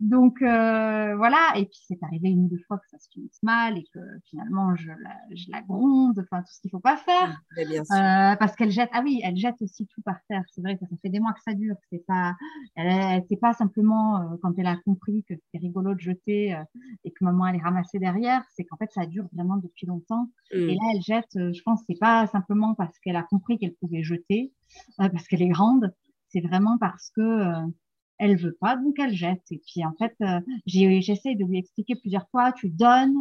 [0.00, 3.42] Donc euh, voilà, et puis c'est arrivé une ou deux fois que ça se finisse
[3.42, 6.96] mal et que finalement je la, je la gronde, enfin tout ce qu'il faut pas
[6.96, 7.40] faire.
[7.58, 10.42] Euh, parce qu'elle jette, ah oui, elle jette aussi tout par terre.
[10.52, 11.76] C'est vrai que ça fait des mois que ça dure.
[11.90, 12.34] C'est pas,
[12.76, 16.60] c'est pas simplement euh, quand elle a compris que c'était rigolo de jeter
[17.04, 18.42] et que maman allait ramasser derrière.
[18.54, 20.28] C'est qu'en fait ça dure vraiment depuis longtemps.
[20.50, 20.78] Et mm.
[20.78, 21.54] là elle jette.
[21.54, 24.52] je pense c'est pas simplement parce qu'elle a compris qu'elle pouvait jeter,
[24.98, 25.94] parce qu'elle est grande
[26.34, 27.66] c'est vraiment parce que euh,
[28.18, 29.44] elle veut pas, donc elle jette.
[29.50, 33.14] Et puis en fait, euh, j'essaie de lui expliquer plusieurs fois, tu donnes,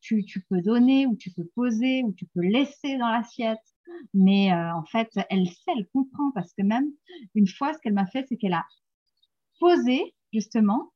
[0.00, 3.58] tu, peux donner, ou tu peux poser, ou tu peux laisser dans l'assiette.
[4.12, 6.90] Mais euh, en fait, elle sait, elle comprend, parce que même
[7.34, 8.66] une fois, ce qu'elle m'a fait, c'est qu'elle a
[9.60, 10.92] posé, justement,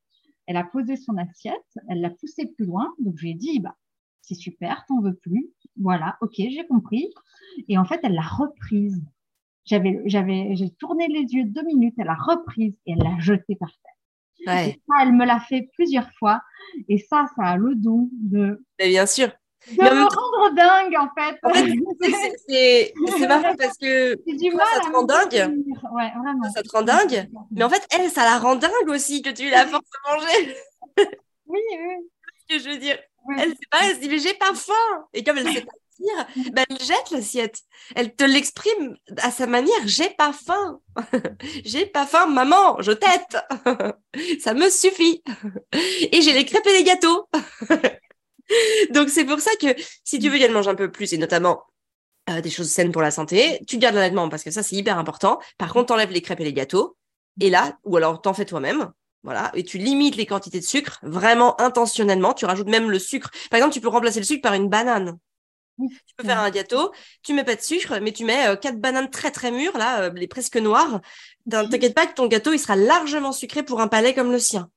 [0.47, 3.59] elle a posé son assiette, elle l'a poussé plus loin, donc je lui ai dit,
[3.59, 3.77] bah,
[4.21, 7.07] c'est super, t'en veux plus, voilà, ok, j'ai compris.
[7.67, 9.01] Et en fait, elle l'a reprise.
[9.65, 13.55] J'avais, j'avais, j'ai tourné les yeux deux minutes, elle a reprise et elle l'a jeté
[13.55, 13.93] par terre.
[14.47, 14.79] Ouais.
[14.87, 16.41] ça, elle me l'a fait plusieurs fois.
[16.87, 18.63] Et ça, ça a le don de.
[18.79, 19.29] Mais bien sûr.
[19.67, 21.37] De me rendre dingue, en fait.
[21.43, 25.61] En fait c'est, c'est marrant parce que du mal ça te rend dingue.
[25.91, 26.49] Ouais, vraiment.
[26.53, 27.29] Ça te rend dingue.
[27.51, 30.55] Mais en fait, elle, ça la rend dingue aussi que tu la forces à manger.
[31.45, 32.09] oui, oui.
[32.49, 32.97] Ce que je veux dire?
[33.37, 35.05] Elle, c'est pas, elle se dit, mais j'ai pas faim.
[35.13, 35.71] Et comme elle sait pas
[36.53, 37.61] ben, elle jette l'assiette.
[37.95, 39.79] Elle te l'exprime à sa manière.
[39.85, 40.79] J'ai pas faim.
[41.65, 42.81] j'ai pas faim, maman.
[42.81, 43.37] Je tête.
[44.39, 45.23] Ça me suffit.
[46.11, 47.27] Et j'ai les crêpes et les gâteaux.
[48.91, 49.67] Donc c'est pour ça que
[50.03, 51.63] si tu veux qu'elle mange un peu plus, et notamment
[52.29, 54.97] euh, des choses saines pour la santé, tu gardes l'allaitement parce que ça c'est hyper
[54.97, 55.39] important.
[55.57, 56.97] Par contre, t'enlèves les crêpes et les gâteaux.
[57.39, 58.91] Et là, ou alors t'en fais toi-même.
[59.23, 62.33] Voilà, et tu limites les quantités de sucre vraiment intentionnellement.
[62.33, 63.29] Tu rajoutes même le sucre.
[63.51, 65.17] Par exemple, tu peux remplacer le sucre par une banane.
[65.87, 66.91] Tu peux faire un gâteau,
[67.23, 70.03] tu mets pas de sucre, mais tu mets euh, quatre bananes très très mûres, là,
[70.03, 70.99] euh, les presque noires.
[71.49, 74.69] T'inquiète pas que ton gâteau, il sera largement sucré pour un palais comme le sien.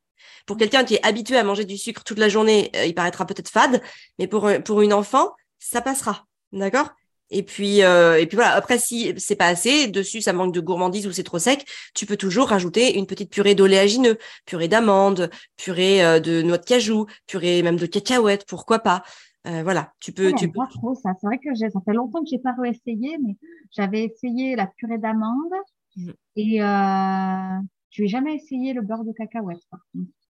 [0.47, 3.27] Pour quelqu'un qui est habitué à manger du sucre toute la journée, euh, il paraîtra
[3.27, 3.83] peut-être fade,
[4.19, 6.27] mais pour, pour une enfant, ça passera.
[6.53, 6.91] D'accord?
[7.35, 8.53] Et puis, et puis voilà.
[8.53, 12.05] Après, si c'est pas assez, dessus ça manque de gourmandise ou c'est trop sec, tu
[12.05, 17.62] peux toujours rajouter une petite purée d'oléagineux, purée d'amandes, purée de noix de cajou, purée
[17.62, 19.03] même de cacahuètes, pourquoi pas.
[19.46, 20.33] Euh, voilà, tu peux.
[20.33, 20.59] tu peux...
[20.59, 21.11] pas trop ça.
[21.20, 23.37] C'est vrai que ça fait longtemps que j'ai pas réessayé, mais
[23.72, 25.52] j'avais essayé la purée d'amandes
[25.96, 26.11] mmh.
[26.37, 27.59] et euh,
[27.90, 29.59] je n'ai jamais essayé le beurre de cacahuète.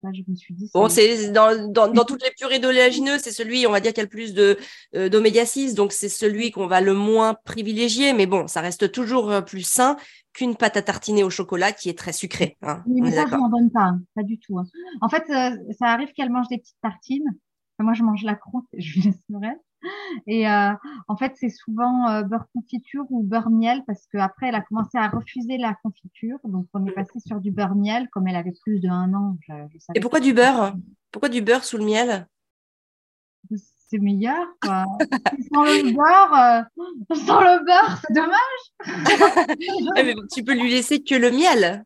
[0.03, 0.69] je me suis dit.
[0.73, 4.03] Bon, c'est dans, dans, toutes les purées d'oléagineux, c'est celui, on va dire, qui a
[4.03, 4.57] le plus de
[4.95, 8.91] euh, d'oméga 6, donc c'est celui qu'on va le moins privilégier, mais bon, ça reste
[8.93, 9.97] toujours euh, plus sain
[10.33, 12.57] qu'une pâte à tartiner au chocolat qui est très sucrée.
[12.61, 12.81] Hein.
[12.87, 14.01] Mais ça, je m'en donne pas, hein.
[14.15, 14.57] pas du tout.
[14.57, 14.63] Hein.
[15.01, 17.37] En fait, ça arrive qu'elle mange des petites tartines
[17.81, 19.61] moi, je mange la croûte et je laisse le reste.
[20.27, 20.73] Et euh,
[21.07, 24.97] en fait, c'est souvent euh, beurre confiture ou beurre miel parce qu'après, elle a commencé
[24.97, 26.37] à refuser la confiture.
[26.43, 29.37] Donc, on est passé sur du beurre miel comme elle avait plus de un an.
[29.95, 30.75] et pourquoi du beurre?
[31.11, 32.27] Pourquoi du beurre sous le miel?
[33.89, 34.45] C'est meilleur.
[34.61, 34.85] Quoi.
[35.53, 38.63] sans le beurre, euh, sans le beurre, c'est dommage.
[40.33, 41.83] tu peux lui laisser que le miel.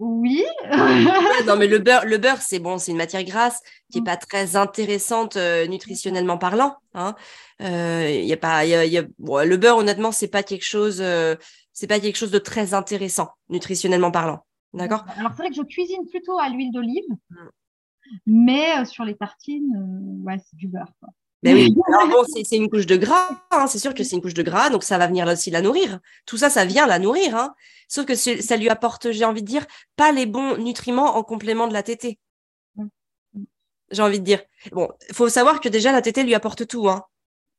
[0.00, 0.42] Oui.
[1.46, 3.60] non, mais le beurre, le beurre, c'est bon, c'est une matière grasse
[3.92, 4.04] qui est mm.
[4.04, 6.76] pas très intéressante euh, nutritionnellement parlant.
[6.94, 7.14] Hein.
[7.60, 11.36] Euh, y a pas, y y a, le beurre, honnêtement, c'est pas quelque chose, euh,
[11.74, 14.46] c'est pas quelque chose de très intéressant nutritionnellement parlant.
[14.72, 15.04] D'accord?
[15.18, 17.48] Alors c'est vrai que je cuisine plutôt à l'huile d'olive, mm.
[18.24, 20.92] mais sur les tartines, ouais, c'est du beurre.
[20.98, 21.10] Quoi.
[21.42, 21.74] Ben oui,
[22.10, 24.68] bon, c'est une couche de gras, hein, c'est sûr que c'est une couche de gras,
[24.68, 25.98] donc ça va venir aussi la nourrir.
[26.26, 27.54] Tout ça, ça vient la nourrir, hein.
[27.88, 31.66] sauf que ça lui apporte, j'ai envie de dire, pas les bons nutriments en complément
[31.66, 32.18] de la tétée.
[33.90, 34.40] J'ai envie de dire.
[34.70, 36.88] Bon, il faut savoir que déjà la tétée lui apporte tout.
[36.88, 37.02] Hein.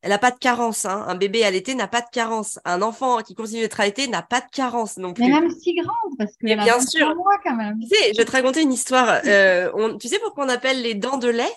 [0.01, 0.85] Elle n'a pas de carence.
[0.85, 1.03] Hein.
[1.07, 2.59] Un bébé allaité n'a pas de carence.
[2.65, 5.23] Un enfant qui continue d'être allaité n'a pas de carence non plus.
[5.23, 7.13] Mais même si grande, parce que bien sûr.
[7.43, 7.79] quand même.
[7.81, 9.21] Tu sais, je vais te raconter une histoire.
[9.25, 11.53] Euh, tu sais pourquoi on appelle les dents de lait?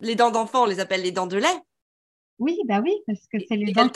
[0.00, 1.62] Les dents d'enfant, on les appelle les dents de lait.
[2.38, 3.90] Oui, bah oui, parce que c'est les dents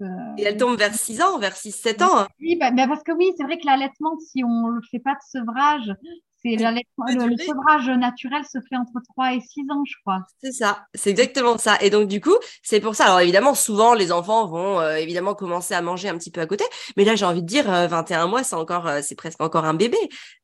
[0.00, 0.06] euh,
[0.38, 2.26] Et elles tombent vers 6 ans, vers 6-7 ans.
[2.40, 5.12] Oui, bah, bah, parce que oui, c'est vrai que l'allaitement, si on ne fait pas
[5.12, 5.94] de sevrage,
[6.42, 10.20] c'est le, sevrage naturel se fait entre 3 et 6 ans, je crois.
[10.42, 11.76] C'est ça, c'est exactement ça.
[11.80, 13.06] Et donc, du coup, c'est pour ça.
[13.06, 16.46] Alors, évidemment, souvent, les enfants vont euh, évidemment commencer à manger un petit peu à
[16.46, 16.64] côté.
[16.96, 19.74] Mais là, j'ai envie de dire, 21 euh, mois, c'est encore, c'est presque encore un
[19.74, 19.96] bébé.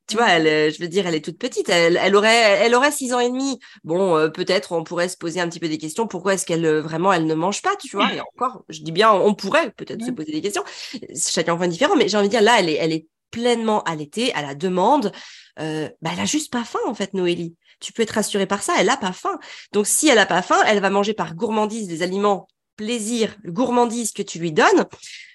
[0.09, 1.69] Tu vois, elle, je veux dire, elle est toute petite.
[1.69, 3.59] Elle, elle aurait, elle aurait 6 ans et demi.
[3.85, 6.07] Bon, peut-être, on pourrait se poser un petit peu des questions.
[6.09, 8.13] Pourquoi est-ce qu'elle vraiment, elle ne mange pas, tu vois?
[8.13, 10.65] Et encore, je dis bien, on pourrait peut-être se poser des questions.
[11.15, 13.83] Chaque enfant est différent, mais j'ai envie de dire, là, elle est, elle est pleinement
[13.83, 15.11] allaitée à la demande.
[15.59, 17.57] Euh, bah, elle a juste pas faim en fait, Noélie.
[17.81, 19.41] Tu peux être rassurée par ça, elle a pas faim.
[19.73, 22.47] Donc si elle a pas faim, elle va manger par gourmandise des aliments
[22.83, 24.87] plaisir, gourmandise que tu lui donnes.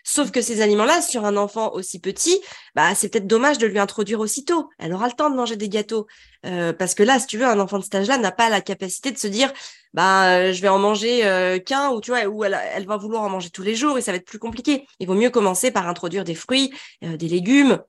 [0.04, 2.40] Sauf que ces aliments-là, sur un enfant aussi petit,
[2.76, 4.70] bah, c'est peut-être dommage de lui introduire aussitôt.
[4.80, 6.08] Elle aura le temps de manger des gâteaux.
[6.46, 8.62] Euh, parce que là, si tu veux, un enfant de cet âge-là n'a pas la
[8.62, 9.52] capacité de se dire,
[9.94, 13.24] bah, je vais en manger euh, qu'un, ou tu vois, ou elle, elle, va vouloir
[13.24, 14.86] en manger tous les jours et ça va être plus compliqué.
[15.00, 17.80] Il vaut mieux commencer par introduire des fruits, des légumes,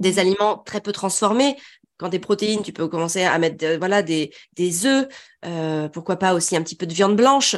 [0.00, 1.56] des aliments très peu transformés.
[1.98, 5.08] Quand des protéines, tu peux commencer à mettre euh, voilà des, des œufs,
[5.44, 7.56] euh, pourquoi pas aussi un petit peu de viande blanche.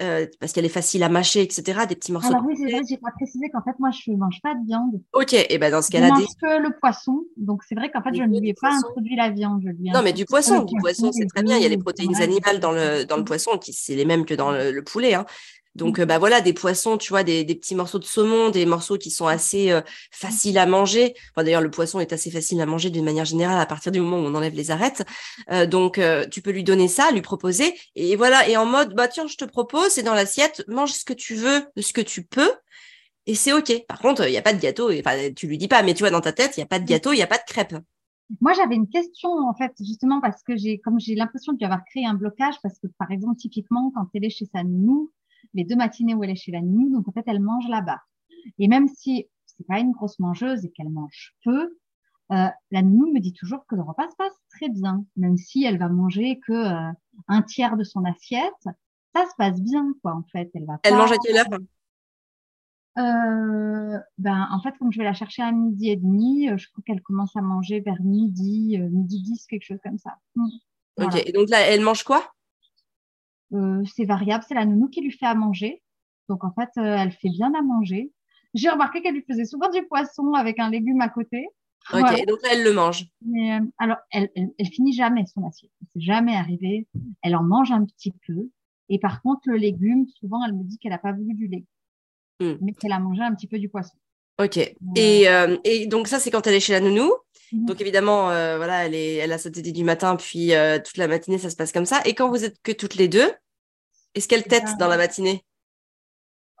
[0.00, 1.80] Euh, parce qu'elle est facile à mâcher, etc.
[1.88, 2.28] Des petits morceaux.
[2.28, 4.64] Alors oui, c'est vrai, j'ai pas précisé qu'en fait, moi, je ne mange pas de
[4.64, 5.00] viande.
[5.12, 7.24] Ok, et ben dans ce cas-là, je mange que le poisson.
[7.36, 9.64] Donc c'est vrai qu'en fait, je ne lui ai pas introduit la viande.
[9.80, 11.56] non, mais du poisson, du poisson, c'est très bien.
[11.56, 14.24] Il y a les protéines animales dans le dans le poisson qui c'est les mêmes
[14.24, 15.14] que dans le, le poulet.
[15.14, 15.26] Hein.
[15.74, 16.02] Donc, mmh.
[16.02, 19.10] euh, bah voilà, des poissons, tu vois, des, petits morceaux de saumon, des morceaux qui
[19.10, 21.14] sont assez euh, faciles à manger.
[21.34, 24.00] Enfin, d'ailleurs, le poisson est assez facile à manger d'une manière générale à partir du
[24.00, 25.04] moment où on enlève les arêtes.
[25.50, 26.00] Euh, donc,
[26.30, 27.74] tu peux lui donner ça, lui proposer.
[27.94, 31.04] Et voilà, et en mode, bah tiens, je te propose, c'est dans l'assiette, mange ce
[31.04, 32.52] que tu veux, ce que tu peux.
[33.26, 33.72] Et c'est OK.
[33.86, 34.90] Par contre, il n'y a pas de gâteau.
[34.90, 36.78] Enfin, tu lui dis pas, mais tu vois, dans ta tête, il n'y a pas
[36.78, 36.86] de mmh.
[36.86, 37.74] gâteau, il n'y a pas de crêpe.
[38.40, 41.84] Moi, j'avais une question, en fait, justement, parce que j'ai, comme j'ai l'impression d'y avoir
[41.84, 45.10] créé un blocage, parce que, par exemple, typiquement, quand elle est chez sa nounou,
[45.54, 46.90] les deux matinées où elle est chez la nuit.
[46.90, 48.00] Donc, en fait, elle mange là-bas.
[48.58, 51.76] Et même si c'est pas une grosse mangeuse et qu'elle mange peu,
[52.30, 55.64] euh, la nounou me dit toujours que le repas se passe très bien, même si
[55.64, 56.92] elle va manger que euh,
[57.26, 60.50] un tiers de son assiette, ça se passe bien, quoi, en fait.
[60.54, 60.78] Elle va.
[60.82, 61.46] Elle mange à quelle heure?
[62.98, 66.82] Euh, ben, en fait, comme je vais la chercher à midi et demi, je crois
[66.84, 70.16] qu'elle commence à manger vers midi, midi 10, quelque chose comme ça.
[70.34, 70.48] Mmh.
[71.00, 72.34] Ok, et donc là, elle mange quoi?
[73.52, 75.82] Euh, c'est variable, c'est la nounou qui lui fait à manger.
[76.28, 78.12] Donc en fait, euh, elle fait bien à manger.
[78.54, 81.46] J'ai remarqué qu'elle lui faisait souvent du poisson avec un légume à côté.
[81.92, 83.06] Ok, donc là, elle le mange.
[83.24, 85.70] Mais, euh, alors, elle, elle, finit jamais son assiette.
[85.92, 86.86] C'est jamais arrivé.
[87.22, 88.50] Elle en mange un petit peu.
[88.90, 91.66] Et par contre, le légume, souvent, elle me dit qu'elle n'a pas voulu du légume,
[92.40, 92.56] hmm.
[92.60, 93.96] mais qu'elle a mangé un petit peu du poisson.
[94.38, 94.56] Ok.
[94.96, 95.26] Et,
[95.64, 97.12] et, donc ça, c'est quand elle est chez la nounou.
[97.52, 97.66] Mhm.
[97.66, 100.52] Donc évidemment, voilà, elle, est, elle a sa tétée du matin, puis
[100.84, 102.00] toute la matinée, ça se passe comme ça.
[102.04, 103.30] Et quand vous êtes que toutes les deux,
[104.14, 105.44] est-ce qu'elle tête dans la matinée?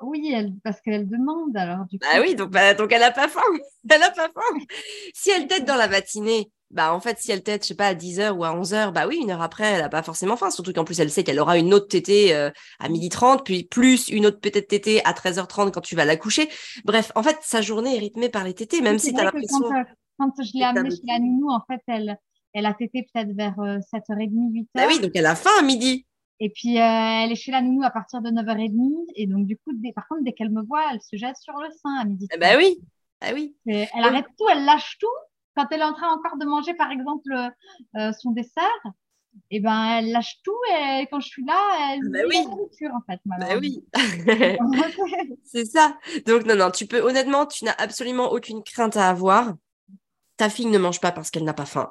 [0.00, 1.84] Oui, elle, parce qu'elle demande alors.
[1.86, 3.40] Du bah oui, donc, bah, donc elle n'a pas faim.
[3.90, 4.58] Elle n'a pas faim.
[5.14, 7.86] Si elle tête dans la matinée, bah en fait, si elle tête, je sais pas,
[7.86, 10.50] à 10h ou à 11h, bah oui, une heure après, elle n'a pas forcément faim.
[10.50, 14.08] Surtout qu'en plus, elle sait qu'elle aura une autre tétée euh, à 12h30, puis plus
[14.08, 16.48] une autre peut-être tétée à 13h30 quand tu vas la coucher.
[16.84, 19.60] Bref, en fait, sa journée est rythmée par les tétées, même si tu as l'impression.
[19.60, 19.84] Quand, euh,
[20.18, 22.18] quand, je l'ai amenée chez la nounou, en fait, elle,
[22.52, 24.66] elle a tété peut-être vers 7h30, 8h.
[24.74, 26.04] Bah oui, donc elle a faim à midi.
[26.40, 26.82] Et puis, euh,
[27.24, 29.06] elle est chez la nounou à partir de 9h30.
[29.16, 31.68] Et donc, du coup, par contre, dès qu'elle me voit, elle se jette sur le
[31.82, 32.28] sein à midi.
[32.32, 32.78] Eh ben oui.
[33.20, 33.56] Ah oui.
[33.66, 35.06] elle arrête tout, elle lâche tout.
[35.58, 37.32] Quand elle est en train encore de manger, par exemple,
[37.96, 38.62] euh, son dessert,
[39.50, 40.56] et eh ben, elle lâche tout.
[40.70, 41.58] Et quand je suis là,
[41.92, 42.36] elle ah bah oui.
[42.36, 43.20] la nourriture, en fait.
[43.24, 43.84] Bah oui.
[45.44, 45.98] C'est ça.
[46.26, 49.54] Donc, non, non, tu peux, honnêtement, tu n'as absolument aucune crainte à avoir.
[50.36, 51.90] Ta fille ne mange pas parce qu'elle n'a pas faim.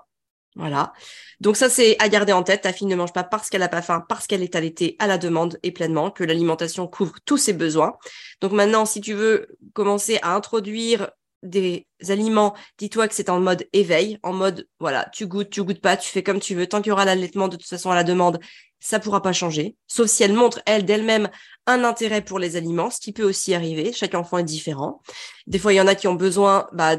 [0.55, 0.93] Voilà.
[1.41, 2.61] Donc ça, c'est à garder en tête.
[2.61, 5.07] Ta fille ne mange pas parce qu'elle n'a pas faim, parce qu'elle est allaitée à
[5.07, 7.97] la demande et pleinement, que l'alimentation couvre tous ses besoins.
[8.39, 11.11] Donc maintenant, si tu veux commencer à introduire
[11.49, 15.81] des aliments, dis-toi que c'est en mode éveil, en mode, voilà, tu goûtes, tu goûtes
[15.81, 16.67] pas, tu fais comme tu veux.
[16.67, 18.39] Tant qu'il y aura l'allaitement, de toute façon, à la demande,
[18.79, 19.75] ça pourra pas changer.
[19.87, 21.29] Sauf si elle montre, elle, d'elle-même,
[21.65, 23.91] un intérêt pour les aliments, ce qui peut aussi arriver.
[23.93, 25.01] Chaque enfant est différent.
[25.47, 26.97] Des fois, il y en a qui ont besoin, bah,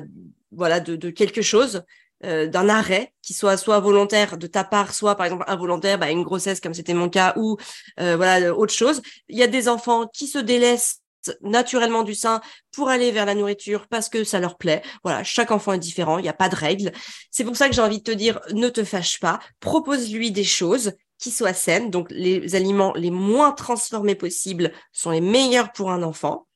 [0.52, 1.82] voilà, de, quelque chose.
[2.24, 6.10] Euh, d'un arrêt qui soit soit volontaire de ta part, soit par exemple involontaire, bah,
[6.10, 7.56] une grossesse comme c'était mon cas, ou
[8.00, 9.02] euh, voilà autre chose.
[9.28, 11.00] Il y a des enfants qui se délaissent
[11.42, 12.40] naturellement du sein
[12.72, 14.82] pour aller vers la nourriture parce que ça leur plaît.
[15.04, 16.92] Voilà, chaque enfant est différent, il n'y a pas de règle.
[17.30, 20.44] C'est pour ça que j'ai envie de te dire, ne te fâche pas, propose-lui des
[20.44, 21.90] choses qui soient saines.
[21.90, 26.47] Donc les aliments les moins transformés possibles sont les meilleurs pour un enfant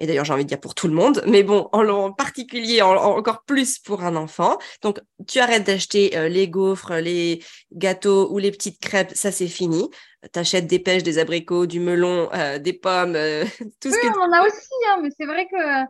[0.00, 3.44] et d'ailleurs j'ai envie de dire pour tout le monde, mais bon, en, particulier, encore
[3.44, 4.58] plus pour un enfant.
[4.82, 7.42] Donc tu arrêtes d'acheter euh, les gaufres, les
[7.72, 9.88] gâteaux ou les petites crêpes, ça c'est fini.
[10.32, 13.44] T'achètes des pêches, des abricots, du melon, euh, des pommes, euh,
[13.80, 14.18] tout ce que.
[14.18, 15.84] on en a aussi, hein, mais c'est vrai que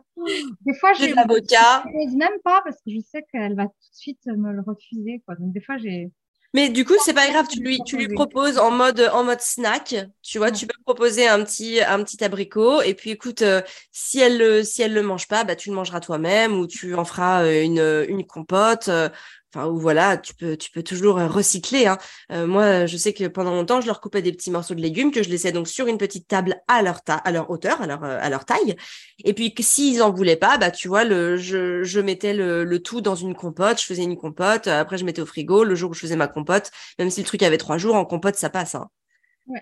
[0.65, 1.13] des fois j'ai.
[1.13, 1.83] l'avocat.
[1.85, 5.21] Je même pas parce que je sais qu'elle va tout de suite me le refuser,
[5.25, 5.35] quoi.
[5.35, 6.11] Donc des fois j'ai.
[6.53, 9.39] Mais du coup, c'est pas grave, tu lui, tu lui proposes en mode, en mode
[9.39, 9.95] snack.
[10.21, 12.81] Tu vois, tu peux proposer un petit, un petit abricot.
[12.81, 15.75] Et puis, écoute, euh, si elle le, si elle le mange pas, bah, tu le
[15.75, 18.89] mangeras toi-même ou tu en feras euh, une, une compote.
[18.89, 19.07] Euh,
[19.53, 21.87] enfin ou voilà, tu peux tu peux toujours euh, recycler.
[21.87, 21.97] Hein.
[22.31, 25.11] Euh, moi, je sais que pendant longtemps, je leur coupais des petits morceaux de légumes
[25.11, 28.03] que je laissais donc sur une petite table à leur à leur hauteur, à leur
[28.03, 28.75] euh, à leur taille.
[29.23, 32.79] Et puis s'ils en voulaient pas, bah tu vois, le je, je mettais le, le
[32.81, 34.67] tout dans une compote, je faisais une compote.
[34.67, 36.71] Après, je mettais au frigo le jour où je faisais ma compote.
[36.97, 38.75] Même si le truc avait trois jours en compote, ça passe.
[38.75, 38.87] Hein.
[39.47, 39.61] Ouais.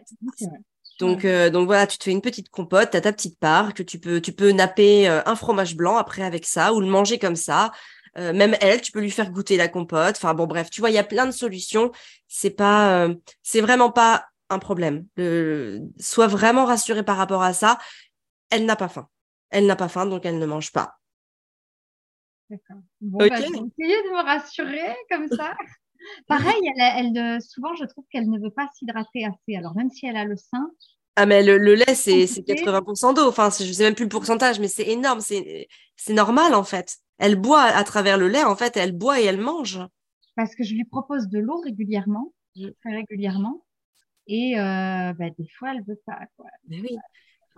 [0.99, 3.83] Donc, donc voilà, tu te fais une petite compote, tu as ta petite part que
[3.83, 7.37] tu peux, tu peux napper un fromage blanc après avec ça ou le manger comme
[7.37, 7.71] ça.
[8.19, 10.15] Euh, même elle, tu peux lui faire goûter la compote.
[10.17, 11.91] Enfin bon, bref, tu vois, il y a plein de solutions.
[12.27, 15.05] C'est pas, euh, c'est vraiment pas un problème.
[15.15, 15.81] Le...
[15.99, 17.79] Sois vraiment rassurée par rapport à ça.
[18.49, 19.07] Elle n'a pas faim.
[19.51, 20.95] Elle n'a pas faim, donc elle ne mange pas.
[22.49, 22.81] D'accord.
[22.99, 25.55] Bon, bah, essayer de me rassurer comme ça.
[26.27, 29.55] Pareil, elle, elle, souvent, je trouve qu'elle ne veut pas s'hydrater assez.
[29.55, 30.69] Alors, même si elle a le sein,
[31.15, 33.27] ah, mais le, lait, c'est 80% d'eau.
[33.27, 35.19] Enfin, je sais même plus le pourcentage, mais c'est énorme.
[35.19, 35.67] C'est
[36.09, 39.39] normal, en fait elle boit à travers le lait, en fait, elle boit et elle
[39.39, 39.79] mange.
[40.35, 43.63] Parce que je lui propose de l'eau régulièrement, très régulièrement.
[44.27, 46.19] Et euh, bah, des fois, elle veut pas.
[46.67, 46.97] Mais oui.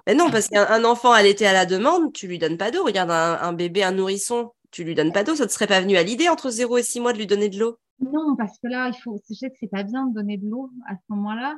[0.07, 2.83] Mais non, parce qu'un enfant, était à la demande, tu lui donnes pas d'eau.
[2.83, 5.35] Regarde, un, bébé, un nourrisson, tu lui donnes pas d'eau.
[5.35, 7.49] Ça te serait pas venu à l'idée entre 0 et 6 mois de lui donner
[7.49, 7.77] de l'eau?
[7.99, 9.21] Non, parce que là, il faut.
[9.29, 11.55] Je sais que c'est pas bien de donner de l'eau à ce moment-là.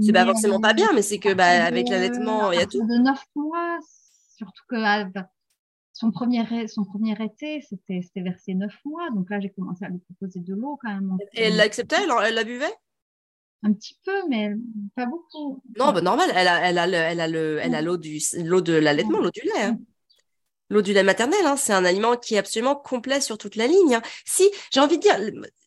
[0.00, 2.86] C'est pas forcément pas bien, mais c'est que bah, avec l'allaitement, il y a tout.
[2.86, 3.78] De 9 mois,
[4.36, 5.28] surtout que ah, bah,
[6.00, 9.10] son premier, son premier été, c'était vers ses neuf mois.
[9.10, 11.18] Donc là, j'ai commencé à lui proposer de l'eau quand même.
[11.34, 12.74] Et elle l'acceptait Elle, la buvait?
[13.62, 14.50] Un petit peu, mais
[14.96, 15.62] pas beaucoup.
[15.78, 16.30] Non, bah normal.
[16.34, 19.30] Elle a, elle a, elle a le, elle a l'eau du, l'eau de l'allaitement, l'eau
[19.30, 19.62] du lait.
[19.62, 19.78] Hein.
[20.70, 23.66] L'eau du lait maternel, hein, c'est un aliment qui est absolument complet sur toute la
[23.66, 23.96] ligne.
[23.96, 24.02] Hein.
[24.24, 25.18] Si, j'ai envie de dire,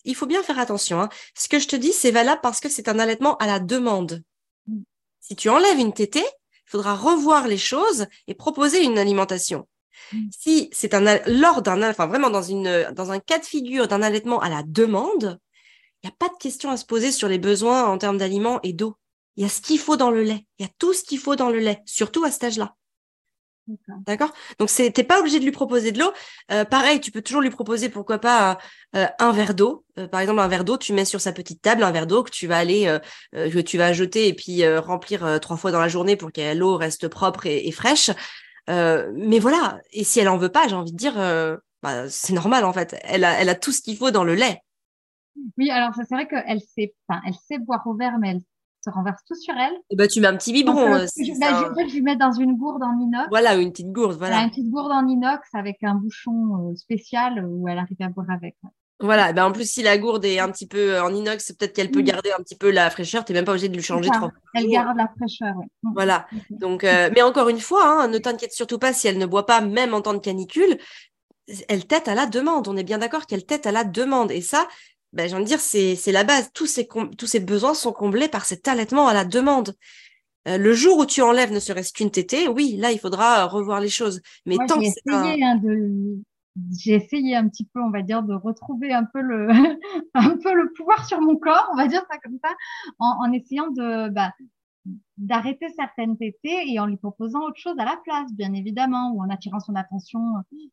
[0.04, 1.10] il faut bien faire attention.
[1.36, 4.24] Ce que je te dis, c'est valable parce que c'est un allaitement à la demande.
[4.66, 4.82] Mm.
[5.20, 6.26] Si tu enlèves une tétée,
[6.66, 9.68] il faudra revoir les choses et proposer une alimentation.
[10.32, 14.02] Si c'est un lors d'un enfin vraiment dans une dans un cas de figure d'un
[14.02, 15.40] allaitement à la demande,
[16.04, 18.60] il n'y a pas de question à se poser sur les besoins en termes d'aliments
[18.64, 18.96] et d'eau.
[19.36, 20.46] Il y a ce qu'il faut dans le lait.
[20.60, 22.76] Il y a tout ce qu'il faut dans le lait, surtout à cet âge-là.
[24.06, 26.12] D'accord Donc, tu n'es pas obligé de lui proposer de l'eau.
[26.52, 28.58] Euh, pareil, tu peux toujours lui proposer, pourquoi pas,
[28.96, 29.86] euh, un verre d'eau.
[29.98, 32.24] Euh, par exemple, un verre d'eau, tu mets sur sa petite table un verre d'eau
[32.24, 32.98] que tu vas aller,
[33.34, 36.76] que tu vas jeter et puis remplir trois fois dans la journée pour que l'eau
[36.76, 38.12] reste propre et fraîche.
[38.70, 42.10] Euh, mais voilà, et si elle en veut pas, j'ai envie de dire, euh, bah,
[42.10, 42.96] c'est normal en fait.
[43.04, 44.62] Elle a, elle a tout ce qu'il faut dans le lait.
[45.58, 48.38] Oui, alors c'est vrai qu'elle sait, enfin, elle sait boire au verre, mais
[48.86, 49.74] se renverse tout sur elle.
[49.90, 50.76] Et bah, tu mets un petit biberon.
[50.76, 53.28] Donc, euh, je, bah, je, je lui mets dans une gourde en inox.
[53.30, 54.42] Voilà, une petite gourde, voilà.
[54.44, 58.56] Une petite gourde en inox avec un bouchon spécial où elle arrive à boire avec.
[59.00, 61.92] Voilà, ben en plus, si la gourde est un petit peu en inox, peut-être qu'elle
[61.92, 63.26] peut garder un petit peu la fraîcheur.
[63.26, 64.30] Tu n'es même pas obligé de lui changer trop.
[64.54, 65.66] Elle garde la fraîcheur, oui.
[65.94, 66.26] Voilà.
[66.50, 69.62] Donc, mais encore une fois, hein, ne t'inquiète surtout pas si elle ne boit pas,
[69.62, 70.78] même en temps de canicule.
[71.68, 72.68] Elle tête à la demande.
[72.70, 74.32] On est bien d'accord qu'elle tête à la demande.
[74.32, 74.70] Et ça,
[75.12, 76.52] ben, j'ai envie de dire, c'est la base.
[76.54, 76.88] Tous ces,
[77.18, 79.76] tous ces besoins sont comblés par cet allaitement à la demande.
[80.46, 83.90] le jour où tu enlèves ne serait-ce qu'une tétée, oui, là, il faudra revoir les
[83.90, 84.22] choses.
[84.46, 86.22] Mais tant que hein, de
[86.72, 89.50] j'ai essayé un petit peu, on va dire, de retrouver un peu le,
[90.14, 92.50] un peu le pouvoir sur mon corps, on va dire ça comme ça,
[93.00, 94.34] en, en essayant de, bah,
[95.18, 99.22] d'arrêter certaines tétées et en lui proposant autre chose à la place, bien évidemment, ou
[99.22, 100.20] en attirant son attention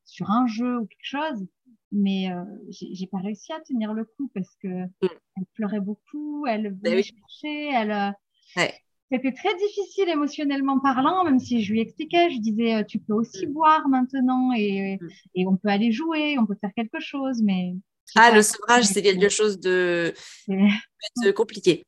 [0.05, 1.47] sur un jeu ou quelque chose.
[1.93, 5.09] Mais euh, j'ai pas réussi à tenir le coup parce que mm.
[5.37, 7.91] elle pleurait beaucoup, elle ben voulait chercher, elle.
[7.91, 8.11] Euh,
[8.57, 8.75] ouais
[9.11, 13.15] c'était très difficile émotionnellement parlant, même si je lui expliquais, je disais, euh, tu peux
[13.15, 13.53] aussi mm.
[13.53, 15.09] boire maintenant et, mm.
[15.35, 17.75] et on peut aller jouer, on peut faire quelque chose, mais...
[18.17, 20.13] Ah, le sevrage, c'est quelque chose de
[21.37, 21.85] compliqué.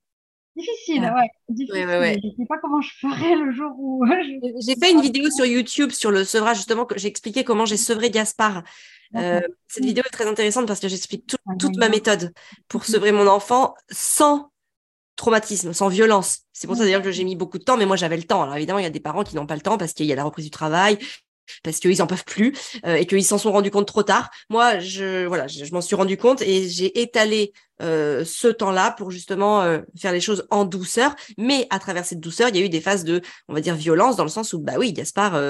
[0.54, 1.30] Difficile, ouais.
[1.48, 1.86] Difficile.
[1.86, 4.04] Ouais, Je ne sais pas comment je ferais le jour où.
[4.66, 7.76] j'ai fait une vidéo sur YouTube sur le sevrage, justement, que j'ai expliqué comment j'ai
[7.76, 8.62] sevré Gaspard.
[9.16, 11.26] Euh, cette vidéo est très intéressante parce que j'explique
[11.58, 12.32] toute ma méthode
[12.68, 14.51] pour sevrer mon enfant sans
[15.16, 16.40] traumatisme, sans violence.
[16.52, 18.42] C'est pour ça d'ailleurs que j'ai mis beaucoup de temps, mais moi j'avais le temps.
[18.42, 20.12] Alors évidemment, il y a des parents qui n'ont pas le temps parce qu'il y
[20.12, 20.98] a la reprise du travail,
[21.62, 22.54] parce qu'ils en peuvent plus
[22.86, 24.30] euh, et qu'ils s'en sont rendus compte trop tard.
[24.48, 29.10] Moi, je voilà, je, m'en suis rendu compte et j'ai étalé euh, ce temps-là pour
[29.10, 31.14] justement euh, faire les choses en douceur.
[31.38, 33.74] Mais à travers cette douceur, il y a eu des phases de, on va dire,
[33.74, 35.40] violence dans le sens où bah oui, Gaspard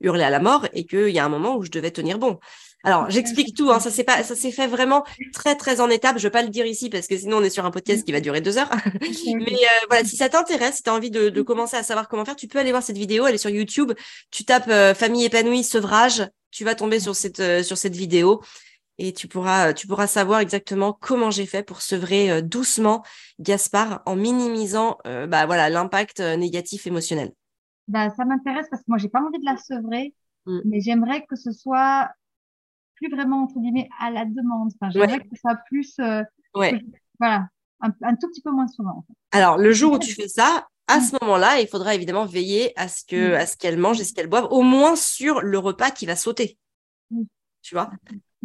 [0.00, 2.38] hurlait à la mort et qu'il y a un moment où je devais tenir bon.
[2.84, 3.70] Alors, j'explique tout.
[3.70, 6.18] Hein, ça s'est pas, ça s'est fait vraiment très très en étapes.
[6.18, 8.12] Je vais pas le dire ici parce que sinon on est sur un podcast qui
[8.12, 8.70] va durer deux heures.
[9.26, 12.08] Mais euh, voilà, si ça t'intéresse, si tu as envie de, de, commencer à savoir
[12.08, 13.26] comment faire, tu peux aller voir cette vidéo.
[13.26, 13.92] Elle est sur YouTube.
[14.30, 16.28] Tu tapes euh, famille épanouie sevrage.
[16.50, 18.42] Tu vas tomber sur cette euh, sur cette vidéo
[18.98, 23.02] et tu pourras tu pourras savoir exactement comment j'ai fait pour sevrer doucement
[23.40, 27.32] Gaspard en minimisant bah voilà l'impact négatif émotionnel.
[27.88, 30.14] Bah ça m'intéresse parce que moi j'ai pas envie de la sevrer,
[30.44, 30.60] mm.
[30.66, 32.10] mais j'aimerais que ce soit
[33.08, 34.70] vraiment, entre guillemets, à la demande.
[34.80, 35.94] Enfin, j'aimerais que ça plus.
[36.00, 36.22] Euh,
[37.18, 37.48] voilà,
[37.80, 39.04] un, tout petit peu moins souvent.
[39.30, 42.88] Alors, le jour où tu fais ça, à ce moment-là, il faudra évidemment veiller à
[42.88, 45.90] ce que, à ce qu'elle mange et ce qu'elle boive, au moins sur le repas
[45.90, 46.58] qui va sauter.
[47.62, 47.90] Tu vois?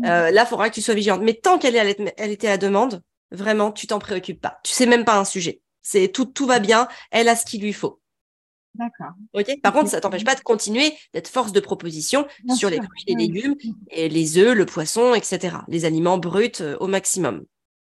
[0.05, 1.21] Euh, Là, il faudra que tu sois vigilante.
[1.21, 3.01] Mais tant qu'elle est, elle était à la demande,
[3.31, 4.59] vraiment, tu t'en préoccupes pas.
[4.63, 5.61] Tu sais même pas un sujet.
[5.81, 6.87] C'est tout, tout va bien.
[7.11, 7.99] Elle a ce qu'il lui faut.
[8.77, 9.13] D'accord.
[9.63, 13.15] Par contre, ça t'empêche pas de continuer d'être force de proposition sur les fruits, les
[13.15, 13.55] légumes,
[13.89, 15.57] et les œufs, le poisson, etc.
[15.67, 17.43] Les aliments bruts euh, au maximum.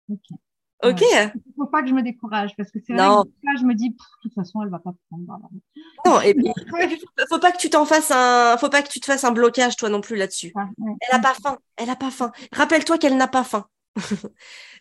[0.09, 0.19] Ok.
[0.85, 1.01] Ok.
[1.01, 3.75] Il faut pas que je me décourage parce que c'est vrai que là, je me
[3.75, 5.49] dis, de toute façon, elle va pas prendre.
[6.05, 6.49] Non, et puis,
[7.29, 9.77] faut pas que tu t'en fasses un, faut pas que tu te fasses un blocage
[9.77, 10.53] toi non plus là-dessus.
[10.79, 11.57] Elle a pas faim.
[11.77, 12.33] Elle a pas faim.
[12.53, 13.67] Rappelle-toi qu'elle n'a pas faim.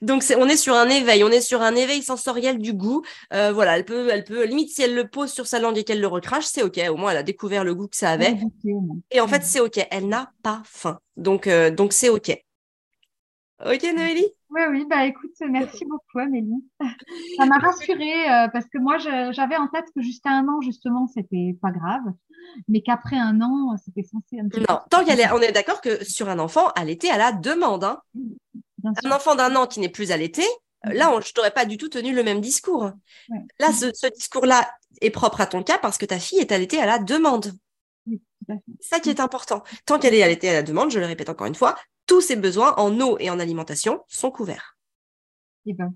[0.02, 3.04] Donc on est sur un éveil, on est sur un éveil sensoriel du goût.
[3.34, 5.84] Euh, voilà, elle peut, elle peut, limite si elle le pose sur sa langue et
[5.84, 6.80] qu'elle le recrache, c'est ok.
[6.90, 8.38] Au moins elle a découvert le goût que ça avait.
[9.12, 11.00] Et en fait c'est ok, elle n'a pas faim.
[11.18, 12.36] Donc euh, donc c'est ok.
[13.64, 14.28] Ok Noélie?
[14.50, 16.66] Oui oui bah écoute merci beaucoup Amélie.
[17.38, 21.08] Ça m'a rassurée euh, parce que moi j'avais en tête que jusqu'à un an justement
[21.08, 22.02] c'était pas grave,
[22.68, 24.40] mais qu'après un an c'était censé.
[24.40, 27.18] Un non, tant qu'elle est, on est d'accord que sur un enfant, elle était à
[27.18, 27.84] la demande.
[27.84, 28.00] Hein
[28.84, 30.44] un enfant d'un an qui n'est plus allaité,
[30.88, 32.92] euh, là, je t'aurais pas du tout tenu le même discours.
[33.60, 34.70] Là, ce, discours-là
[35.02, 37.52] est propre à ton cas parce que ta fille est allaitée à la demande.
[38.80, 39.64] ça qui est important.
[39.86, 41.78] Tant qu'elle est allaitée à la demande, je le répète encore une fois,
[42.08, 44.78] tous ses besoins en eau et en alimentation sont couverts.
[45.66, 45.94] Et eh ben,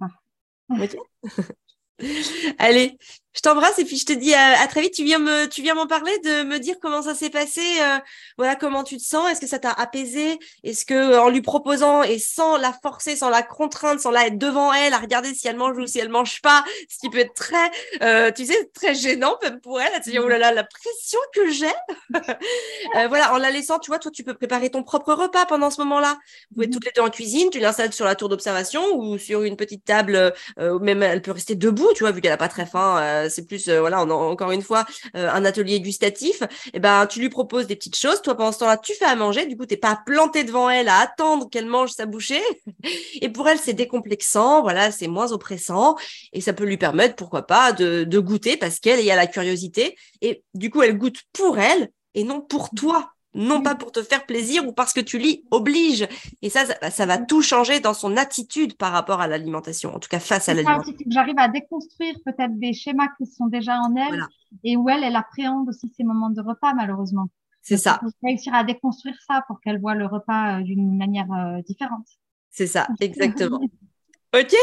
[2.59, 2.97] Allez,
[3.36, 4.93] je t'embrasse et puis je te dis à, très vite.
[4.93, 7.97] Tu viens me, tu viens m'en parler, de me dire comment ça s'est passé, euh,
[8.38, 9.29] voilà comment tu te sens?
[9.29, 10.39] Est-ce que ça t'a apaisé?
[10.63, 14.38] Est-ce que en lui proposant et sans la forcer, sans la contrainte, sans la être
[14.38, 17.19] devant elle, à regarder si elle mange ou si elle mange pas, ce qui peut
[17.19, 17.71] être très,
[18.01, 20.63] euh, tu sais, très gênant même pour elle, à se dire oh là là, la
[20.63, 21.67] pression que j'ai.
[22.15, 25.69] euh, voilà, en la laissant, tu vois, toi tu peux préparer ton propre repas pendant
[25.69, 26.17] ce moment-là.
[26.49, 26.71] Vous pouvez mmh.
[26.71, 29.83] toutes les deux en cuisine, tu l'installes sur la tour d'observation ou sur une petite
[29.83, 32.97] table, euh, même elle peut rester debout, tu vois, vu qu'elle a pas très faim
[32.99, 37.07] euh, c'est plus, euh, voilà, encore une fois, euh, un atelier gustatif, et eh ben,
[37.07, 38.21] tu lui proposes des petites choses.
[38.21, 39.45] Toi, pendant ce temps-là, tu fais à manger.
[39.45, 42.41] Du coup, t'es pas planté devant elle à attendre qu'elle mange sa bouchée.
[43.21, 44.61] Et pour elle, c'est décomplexant.
[44.61, 45.95] Voilà, c'est moins oppressant.
[46.34, 49.95] Et ça peut lui permettre, pourquoi pas, de, goûter parce qu'elle y a la curiosité.
[50.21, 53.14] Et du coup, elle goûte pour elle et non pour toi.
[53.36, 56.07] Non pas pour te faire plaisir ou parce que tu lis oblige.
[56.41, 60.09] Et ça, ça, va tout changer dans son attitude par rapport à l'alimentation, en tout
[60.09, 60.95] cas face à l'alimentation.
[61.07, 64.25] J'arrive à déconstruire peut-être des schémas qui sont déjà en elle
[64.63, 67.27] et où elle, elle appréhende aussi ces moments de repas, malheureusement.
[67.61, 67.99] C'est ça.
[68.01, 71.61] Il faut réussir à déconstruire ça pour qu'elle voit le repas euh, d'une manière euh,
[71.63, 72.07] différente.
[72.51, 73.59] C'est ça, exactement.
[74.33, 74.55] ok.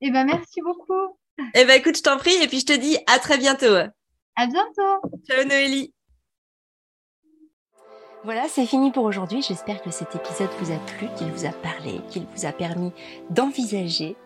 [0.00, 1.16] Eh ben, merci beaucoup.
[1.54, 3.74] Eh ben, écoute, je t'en prie, et puis je te dis à très bientôt.
[4.36, 5.16] À bientôt.
[5.26, 5.94] Ciao Noélie.
[8.24, 9.42] Voilà, c'est fini pour aujourd'hui.
[9.42, 12.92] J'espère que cet épisode vous a plu, qu'il vous a parlé, qu'il vous a permis
[13.30, 14.14] d'envisager